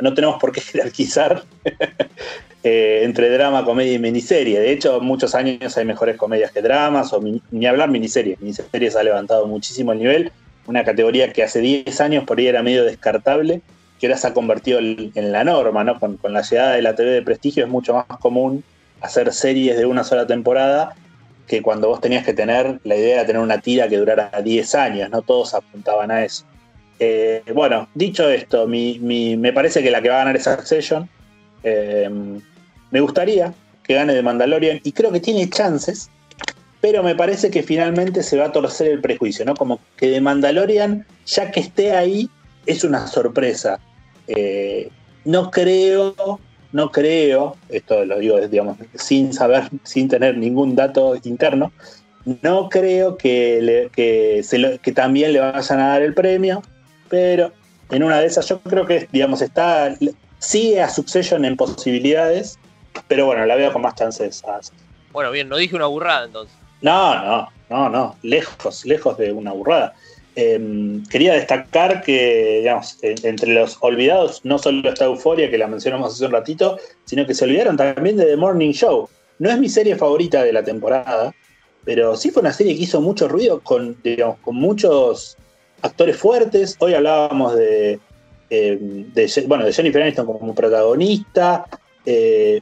[0.00, 1.44] no, tenemos por qué jerarquizar
[2.64, 4.58] eh, entre drama, comedia y miniserie.
[4.58, 8.40] De hecho, muchos años hay mejores comedias que dramas, o ni hablar miniseries.
[8.40, 10.32] Miniseries ha levantado muchísimo el nivel.
[10.66, 13.60] Una categoría que hace 10 años por ahí era medio descartable,
[14.00, 16.00] que ahora se ha convertido en la norma, ¿no?
[16.00, 18.64] Con, con la llegada de la TV de prestigio es mucho más común
[19.02, 20.94] hacer series de una sola temporada
[21.46, 24.74] que cuando vos tenías que tener, la idea era tener una tira que durara 10
[24.76, 26.46] años, no todos apuntaban a eso.
[27.04, 31.08] Eh, bueno, dicho esto, me parece que la que va a ganar es Succession.
[31.64, 32.08] Eh,
[32.92, 36.10] me gustaría que gane de Mandalorian y creo que tiene chances,
[36.80, 39.54] pero me parece que finalmente se va a torcer el prejuicio, ¿no?
[39.54, 42.30] Como que de Mandalorian, ya que esté ahí,
[42.66, 43.80] es una sorpresa.
[44.28, 44.88] Eh,
[45.24, 46.38] no creo,
[46.70, 51.72] no creo, esto lo digo, digamos, sin saber, sin tener ningún dato interno,
[52.42, 56.62] no creo que, que, que también le vayan a dar el premio,
[57.12, 57.52] pero
[57.90, 59.94] en una de esas yo creo que, digamos, está,
[60.38, 62.58] sigue a Succession en posibilidades,
[63.06, 64.42] pero bueno, la veo con más chances.
[65.12, 66.56] Bueno, bien, no dije una burrada entonces.
[66.80, 69.92] no, no, no, no, lejos, lejos de una burrada.
[70.36, 70.58] Eh,
[71.10, 76.14] quería destacar que, digamos, en- entre los olvidados no solo está Euforia, que la mencionamos
[76.14, 79.10] hace un ratito, sino que se olvidaron también de The Morning Show.
[79.38, 81.34] No es mi serie favorita de la temporada,
[81.84, 85.36] pero sí fue una serie que hizo mucho ruido con, digamos, con muchos
[85.82, 86.76] actores fuertes.
[86.78, 88.00] Hoy hablábamos de,
[88.50, 88.78] eh,
[89.46, 91.66] bueno, de Jennifer Aniston como protagonista.
[92.06, 92.60] Eh,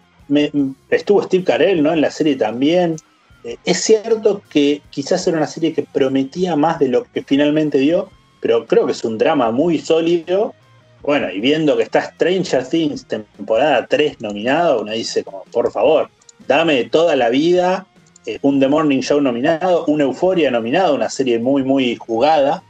[0.89, 1.93] estuvo Steve Carell ¿no?
[1.93, 2.97] en la serie también.
[3.45, 7.79] Eh, es cierto que quizás era una serie que prometía más de lo que finalmente
[7.79, 8.11] dio,
[8.41, 10.55] pero creo que es un drama muy sólido
[11.03, 16.11] Bueno, y viendo que está Stranger Things temporada 3 nominado, uno dice como, por favor,
[16.47, 17.87] dame toda la vida,
[18.43, 22.63] un The Morning Show nominado, una Euforia nominado, una serie muy, muy jugada,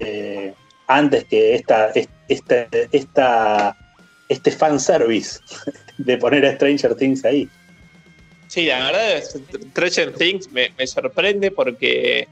[0.00, 0.54] eh,
[0.86, 1.90] antes que esta,
[2.28, 3.76] esta, esta,
[4.28, 5.40] este fanservice
[5.98, 7.48] de poner a Stranger Things ahí.
[8.48, 9.22] Sí, la verdad,
[9.70, 12.28] Stranger Things me, sorprende porque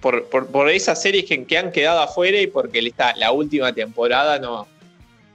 [0.00, 4.68] por, por, esas series que, han quedado afuera y porque esta, la última temporada no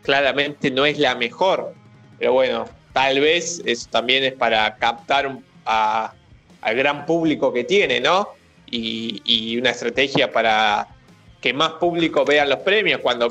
[0.02, 1.74] claramente no es la mejor.
[2.18, 8.30] Pero bueno, tal vez eso también es para captar al gran público que tiene, ¿no?
[8.70, 10.88] Y, y, una estrategia para
[11.42, 13.28] que más público vea los premios, cuando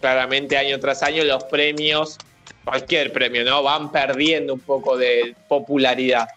[0.00, 2.18] claramente año tras año los premios,
[2.64, 3.62] cualquier premio, ¿no?
[3.62, 6.28] Van perdiendo un poco de popularidad.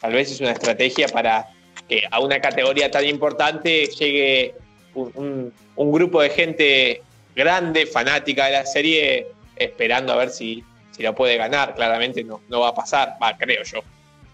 [0.00, 1.48] Tal vez es una estrategia para
[1.88, 4.54] que a una categoría tan importante llegue
[4.94, 7.02] un, grupo de gente
[7.36, 11.74] grande, fanática de la serie, esperando a ver si, si la puede ganar.
[11.74, 13.80] Claramente no, no va a pasar, va, creo yo.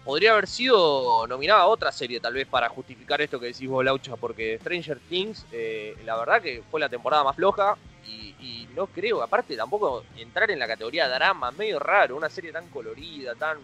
[0.03, 4.15] Podría haber sido nominada otra serie, tal vez, para justificar esto que decís vos, Laucha,
[4.15, 7.77] porque Stranger Things, eh, la verdad que fue la temporada más floja
[8.07, 12.67] y, no creo, aparte tampoco entrar en la categoría drama, medio raro, una serie tan
[12.69, 13.57] colorida, tan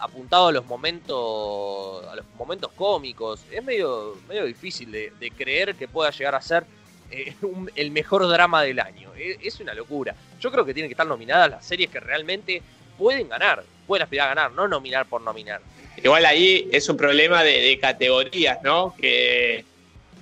[0.00, 3.44] apuntado a los momentos a los momentos cómicos.
[3.50, 6.64] Es medio, medio difícil de, creer que pueda llegar a ser
[7.10, 7.36] eh,
[7.76, 9.12] el mejor drama del año.
[9.14, 10.14] E, es, una locura.
[10.40, 12.62] Yo creo que tienen que estar nominadas las series que realmente
[13.00, 15.62] pueden ganar, pueden aspirar a ganar, no nominar por nominar.
[15.96, 18.94] Igual ahí es un problema de, categorías, ¿no?
[19.00, 19.64] Que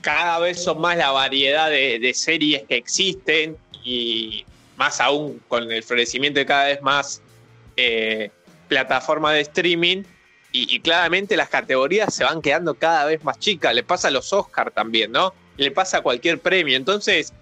[0.00, 4.44] cada vez son más la variedad de, series que existen y
[4.76, 7.20] más aún con el florecimiento de cada vez más
[7.76, 8.30] eh,
[8.68, 10.04] plataforma de streaming
[10.52, 13.74] y, claramente las categorías se van quedando cada vez más chicas.
[13.74, 15.34] Le pasa a los Oscars también, ¿no?
[15.56, 16.76] Le pasa a cualquier premio.
[16.76, 17.32] Entonces,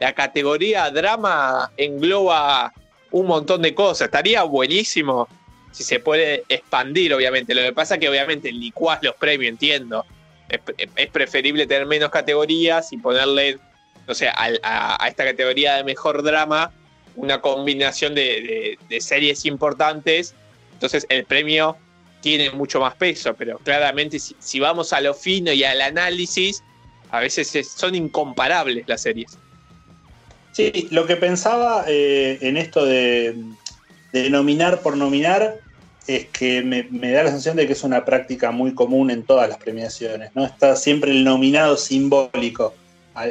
[0.00, 2.72] la categoría drama engloba
[3.10, 4.06] un montón de cosas.
[4.06, 5.28] Estaría buenísimo
[5.72, 7.54] si se puede expandir, obviamente.
[7.54, 10.04] Lo que pasa es que obviamente licuás los premios, entiendo.
[10.48, 13.58] Es, preferible tener menos categorías y ponerle,
[14.06, 16.72] no sé, a, esta categoría de mejor drama
[17.16, 20.34] una combinación de series importantes
[20.78, 21.76] entonces el premio
[22.20, 26.62] tiene mucho más peso, pero claramente si, vamos a lo fino y al análisis,
[27.10, 29.36] a veces son incomparables las series.
[30.58, 33.32] Sí, lo que pensaba eh, en esto de,
[34.28, 35.60] nominar por nominar
[36.08, 36.82] es que me,
[37.12, 40.44] da la sensación de que es una práctica muy común en todas las premiaciones, ¿no?
[40.44, 42.74] Está siempre el nominado simbólico,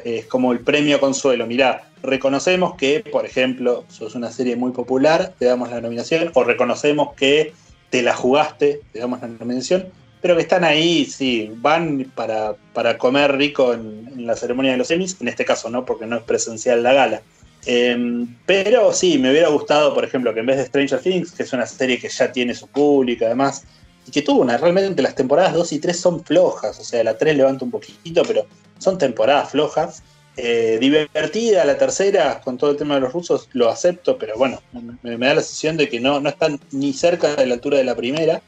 [0.05, 1.45] es como el premio consuelo.
[1.45, 6.45] Mirá, reconocemos que, por ejemplo, sos una serie muy popular, te damos la nominación, o
[6.45, 7.51] reconocemos que
[7.89, 9.89] te la jugaste, te damos la nominación,
[10.27, 14.89] pero que están ahí, sí, van para, para comer rico en, la ceremonia de los
[14.89, 17.21] semis, en este caso no, porque no es presencial la gala.
[17.65, 21.43] Em, pero sí, me hubiera gustado, por ejemplo, que en vez de Stranger Things, que
[21.43, 23.63] es una serie que ya tiene su público además,
[24.05, 27.17] y que tuvo una, realmente las temporadas 2 y 3 son flojas, o sea, la
[27.17, 28.45] 3 levanta un poquito, pero
[28.79, 30.03] son temporadas flojas.
[30.35, 34.61] Eh, divertida la tercera, con todo el tema de los rusos, lo acepto, pero bueno,
[35.03, 37.85] me, da la sensación de que no, no están ni cerca de la altura de
[37.85, 38.41] la primera.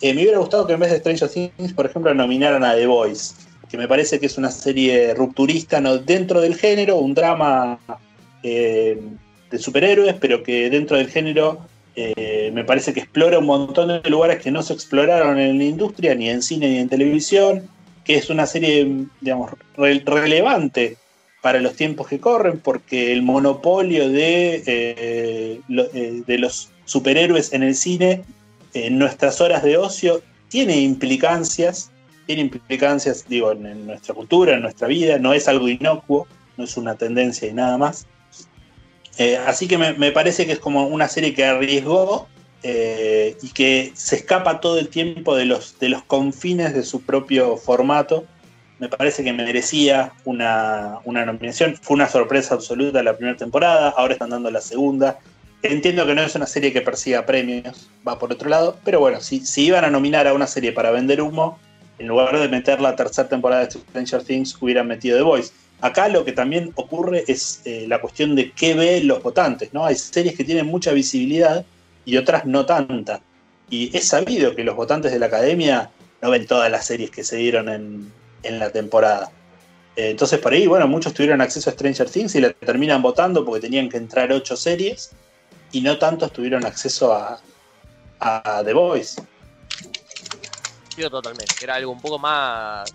[0.00, 2.86] Eh, me hubiera gustado que en vez de Stranger Things, por ejemplo, nominaran a The
[2.86, 3.34] Voice,
[3.68, 7.78] que me parece que es una serie rupturista no dentro del género, un drama
[8.42, 9.00] eh,
[9.50, 11.66] de superhéroes, pero que dentro del género
[12.52, 16.14] me parece que explora un montón de lugares que no se exploraron en la industria,
[16.14, 17.70] ni en cine ni en televisión,
[18.06, 20.98] que es una serie, digamos, relevante
[21.42, 25.60] para los tiempos que corren, porque el monopolio eh, eh,
[26.26, 28.22] de los superhéroes en el cine,
[28.84, 31.90] en nuestras horas de ocio, tiene implicancias,
[32.26, 36.76] tiene implicancias, digo, en, nuestra cultura, en nuestra vida, no es algo inocuo, no es
[36.76, 38.06] una tendencia y nada más.
[39.18, 42.28] Eh, así que me, parece que es como una serie que arriesgó
[42.62, 47.56] y que se escapa todo el tiempo de los, de los confines de su propio
[47.56, 48.24] formato
[48.78, 51.76] me parece que merecía una, nominación.
[51.80, 55.18] Fue una sorpresa absoluta la primera temporada, ahora están dando la segunda.
[55.62, 59.20] Entiendo que no es una serie que persiga premios, va por otro lado, pero bueno,
[59.20, 61.58] si, si iban a nominar a una serie para vender humo,
[61.98, 65.52] en lugar de meter la tercera temporada de Stranger Things, hubieran metido The Voice.
[65.80, 69.84] Acá lo que también ocurre es eh, la cuestión de qué ven los votantes, ¿no?
[69.84, 71.64] Hay series que tienen mucha visibilidad
[72.04, 73.20] y otras no tanta.
[73.68, 75.90] Y es sabido que los votantes de la academia
[76.22, 79.30] no ven todas las series que se dieron en, en la temporada.
[79.96, 83.44] Eh, entonces por ahí, bueno, muchos tuvieron acceso a Stranger Things y le terminan votando
[83.44, 85.10] porque tenían que entrar ocho series
[85.76, 87.38] y no tantos tuvieron acceso a,
[88.64, 89.22] The Voice.
[90.88, 91.54] Sí, totalmente.
[91.62, 92.90] Era algo un poco más,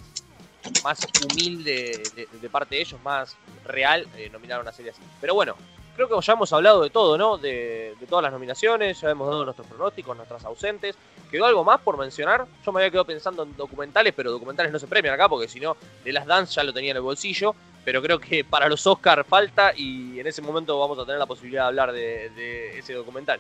[0.84, 1.00] más
[1.32, 5.02] humilde de, parte de ellos, más real, eh, nominar una serie así.
[5.22, 5.56] Pero bueno,
[5.96, 7.38] creo que ya hemos hablado de todo, ¿no?
[7.38, 10.96] De, de, todas las nominaciones, ya hemos dado nuestros pronósticos, nuestras ausentes.
[11.30, 12.48] ¿Quedó algo más por mencionar?
[12.66, 15.60] Yo me había quedado pensando en documentales, pero documentales no se premian acá porque si
[15.60, 17.54] no, de las Dance ya lo tenía en el bolsillo.
[17.84, 21.26] Pero creo que para los Oscar falta y en ese momento vamos a tener la
[21.26, 23.40] posibilidad de hablar de, ese documental.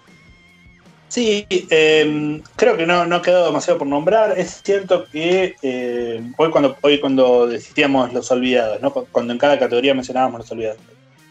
[1.08, 4.40] Sí, eh, creo que no, no quedó demasiado por nombrar.
[4.40, 8.92] Es cierto que eh, hoy, cuando, hoy cuando decidíamos los olvidados, ¿no?
[8.92, 10.80] cuando en cada categoría mencionábamos los olvidados,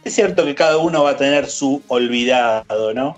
[0.05, 3.17] es cierto que cada uno va a tener su olvidado, ¿no?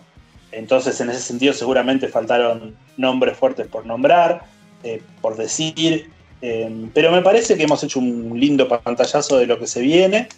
[0.53, 4.45] Entonces, en ese sentido, seguramente faltaron nombres fuertes por nombrar,
[4.84, 6.11] eh, por decir,
[6.43, 10.28] eh, pero me parece que hemos hecho un lindo pantallazo de lo que se viene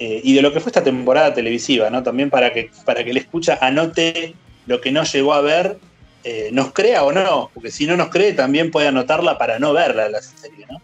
[0.00, 2.02] eh, y de lo que fue esta temporada televisiva, ¿no?
[2.02, 4.34] También para que, para que el escucha anote
[4.66, 5.78] lo que no llegó a ver,
[6.24, 9.72] eh, nos crea o no, porque si no nos cree también puede anotarla para no
[9.72, 10.82] verla la serie, ¿no?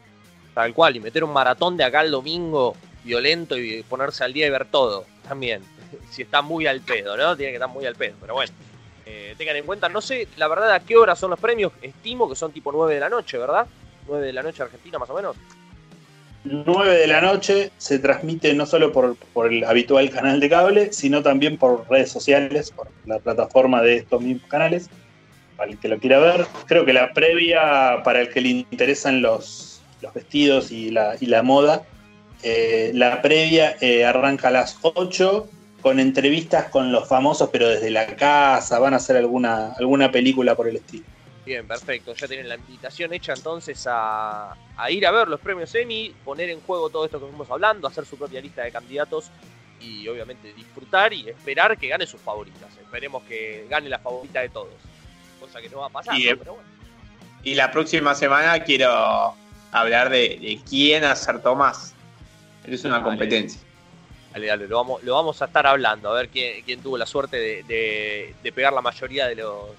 [0.55, 4.47] Tal cual, y meter un maratón de acá el domingo violento y ponerse al día
[4.47, 5.63] y ver todo también.
[6.11, 7.37] Si está muy al pedo, ¿no?
[7.37, 8.53] Tiene que estar muy al pedo, pero bueno.
[9.05, 12.29] Eh, tengan en cuenta, no sé la verdad a qué hora son los premios, estimo
[12.29, 13.67] que son tipo 9 de la noche, ¿verdad?
[14.09, 15.37] 9 de la noche Argentina más o menos.
[16.45, 20.93] 9 de la noche se transmite no solo por, por, el habitual canal de cable,
[20.93, 24.91] sino también por redes sociales, por la plataforma de estos mismos canales,
[25.57, 26.47] para el que lo quiera ver.
[26.67, 31.27] Creo que la previa, para el que le interesan los, los vestidos y la, y
[31.27, 31.85] la moda,
[32.43, 35.49] eh, la previa eh, arranca a las 8
[35.81, 40.57] con entrevistas con los famosos, pero desde la casa, van a hacer alguna, alguna película
[40.57, 41.05] por el estilo.
[41.45, 42.15] Bien, perfecto.
[42.15, 46.51] Ya tienen la invitación hecha entonces a, a, ir a ver los premios Emmy, poner
[46.51, 49.31] en juego todo esto que estamos hablando, hacer su propia lista de candidatos
[49.81, 52.71] y obviamente disfrutar y esperar que gane sus favoritas.
[52.81, 54.75] Esperemos que gane la favorita de todos.
[55.41, 56.37] Cosa que no va a pasar, y, ¿no?
[56.39, 56.69] Pero bueno.
[57.43, 59.35] y la próxima semana quiero
[59.73, 61.95] hablar de, de quién acertó más.
[62.65, 63.05] Es una Dale.
[63.07, 63.61] competencia.
[64.33, 67.05] Dale, dale, lo vamos, lo vamos a estar hablando, a ver quién, quién tuvo la
[67.05, 69.71] suerte de, de, de pegar la mayoría de, los,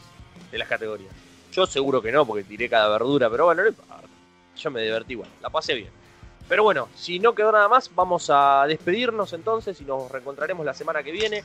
[0.51, 1.13] de las categorías.
[1.53, 3.99] Yo seguro que no, porque tiré cada verdura, pero bueno, no importa.
[4.57, 5.89] Yo me divertí igual, la pasé bien.
[6.49, 10.73] Pero bueno, si no quedó nada más, vamos a despedirnos entonces y nos reencontraremos la
[10.73, 11.43] semana que viene.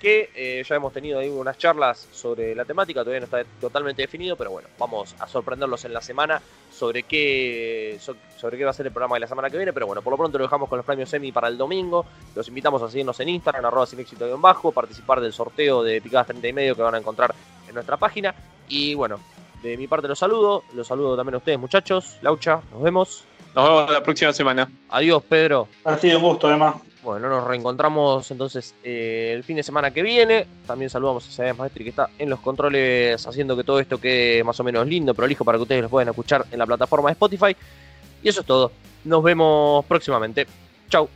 [0.00, 4.00] Que eh, ya hemos tenido ahí unas charlas sobre la temática, todavía no está totalmente
[4.00, 6.40] definido, pero bueno, vamos a sorprenderlos en la semana
[6.72, 8.00] sobre qué,
[8.38, 9.74] sobre qué va a ser el programa de la semana que viene.
[9.74, 12.06] Pero bueno, por lo pronto lo dejamos con los premios Emmy para el domingo.
[12.34, 16.00] Los invitamos a seguirnos en Instagram, arroba sin éxito en bajo, participar del sorteo de
[16.00, 17.34] picadas 30 y medio que van a encontrar
[17.68, 18.34] en nuestra página.
[18.68, 19.20] Y bueno,
[19.62, 22.18] de mi parte los saludo, los saludo también a ustedes muchachos.
[22.22, 23.24] Laucha, nos vemos.
[23.54, 24.70] Nos vemos la próxima semana.
[24.88, 25.68] Adiós, Pedro.
[25.84, 26.76] Ha sido un gusto, además.
[27.02, 30.46] Bueno, nos reencontramos entonces eh, el fin de semana que viene.
[30.66, 34.44] También saludamos a Isaías Maestri que está en los controles haciendo que todo esto quede
[34.44, 37.12] más o menos lindo, prolijo para que ustedes lo puedan escuchar en la plataforma de
[37.12, 37.56] Spotify.
[38.22, 38.70] Y eso es todo.
[39.04, 40.46] Nos vemos próximamente.
[40.90, 41.08] Chau.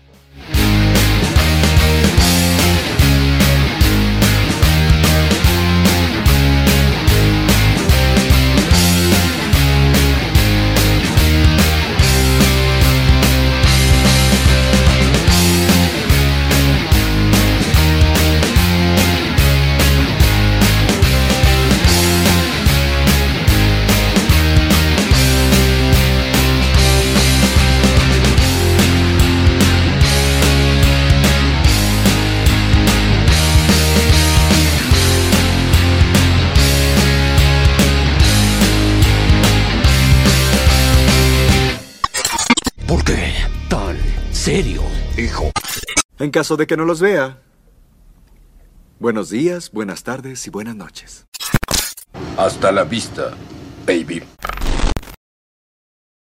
[46.24, 47.42] En caso de que no los vea.
[48.98, 51.26] Buenos días, buenas tardes y buenas noches.
[52.38, 53.32] Hasta la vista,
[53.86, 54.22] baby.